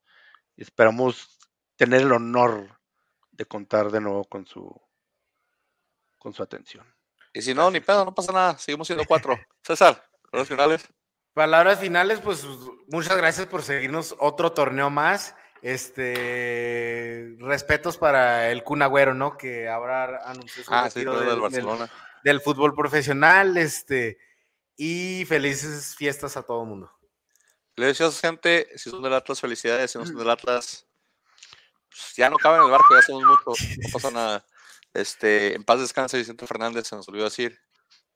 [0.60, 1.38] esperamos
[1.80, 2.78] tener el honor
[3.30, 4.70] de contar de nuevo con su
[6.18, 6.84] con su atención.
[7.32, 9.38] Y si no, ni pedo, no pasa nada, seguimos siendo cuatro.
[9.62, 10.88] César, palabras finales.
[11.32, 12.44] Palabras finales, pues
[12.88, 15.34] muchas gracias por seguirnos otro torneo más.
[15.62, 19.38] Este respetos para el Kun Agüero, ¿no?
[19.38, 21.08] Que ahora anunció su ah, del,
[21.40, 21.90] Barcelona.
[22.22, 24.18] del, fútbol profesional, este,
[24.76, 26.92] y felices fiestas a todo el mundo.
[27.76, 29.92] Le decía gente, si son del Atlas, felicidades.
[29.92, 30.86] Si no son del Atlas,
[32.16, 34.46] ya no caben en el barco, ya somos muchos, no pasa nada.
[34.92, 37.58] Este, en paz descanse Vicente Fernández, se nos olvidó decir.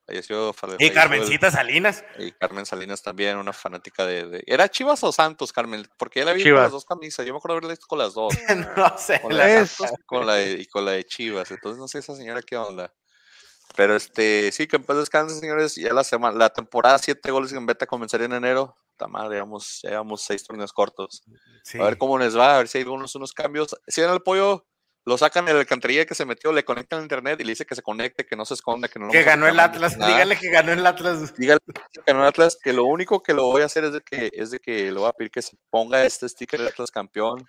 [0.06, 2.04] Falleció, y Carmencita Salinas.
[2.18, 5.88] Y Carmen Salinas también, una fanática de, ¿Era Chivas o Santos, Carmen?
[5.96, 7.24] Porque ella la vi con las dos camisas.
[7.24, 8.34] Yo me acuerdo haberla visto con las dos.
[8.76, 9.22] no sé.
[9.22, 9.66] Con la, de
[10.04, 11.50] con la y con la de Chivas.
[11.50, 12.92] Entonces no sé esa señora qué onda.
[13.76, 15.74] Pero este, sí, que en paz descanse, señores.
[15.76, 18.76] Ya la semana, la temporada, siete goles en beta comenzaría en enero
[19.08, 21.22] madre, llevamos, llevamos seis torneos cortos.
[21.74, 23.76] A ver cómo les va, a ver si hay algunos unos cambios.
[23.86, 24.66] Si en el pollo
[25.06, 27.66] lo sacan en la alcantarilla que se metió, le conectan a internet y le dice
[27.66, 30.50] que se conecte, que no se esconda, que no Que ganó el Atlas, dígale que
[30.50, 31.34] ganó el Atlas.
[31.36, 34.00] Dígale que ganó el Atlas, que lo único que lo voy a hacer es de
[34.00, 36.90] que, es de que lo voy a pedir que se ponga este sticker de Atlas
[36.90, 37.46] campeón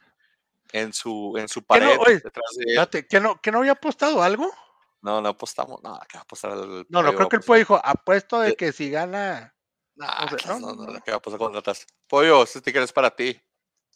[0.74, 1.98] en su, en su pared.
[3.10, 4.52] ¿Que no, ¿que no había apostado algo?
[5.02, 6.58] No, no apostamos, no, que va a apostar
[6.89, 9.55] No, no, creo que el pollo dijo, apuesto de que si gana
[9.96, 11.88] no, no, no, ¿qué va a pasar con ratas?
[12.08, 13.39] Pollo, este sticker es para ti.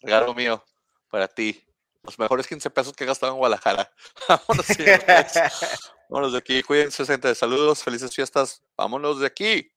[0.02, 0.64] Regalo mío,
[1.10, 1.64] para ti.
[2.04, 3.92] Los mejores 15 pesos que he gastado en Guadalajara.
[4.30, 4.66] Vámonos,
[6.10, 6.64] Vámonos de aquí.
[6.64, 7.36] Cuídense, gente.
[7.36, 8.64] Saludos, felices fiestas.
[8.78, 9.72] Vámonos de aquí.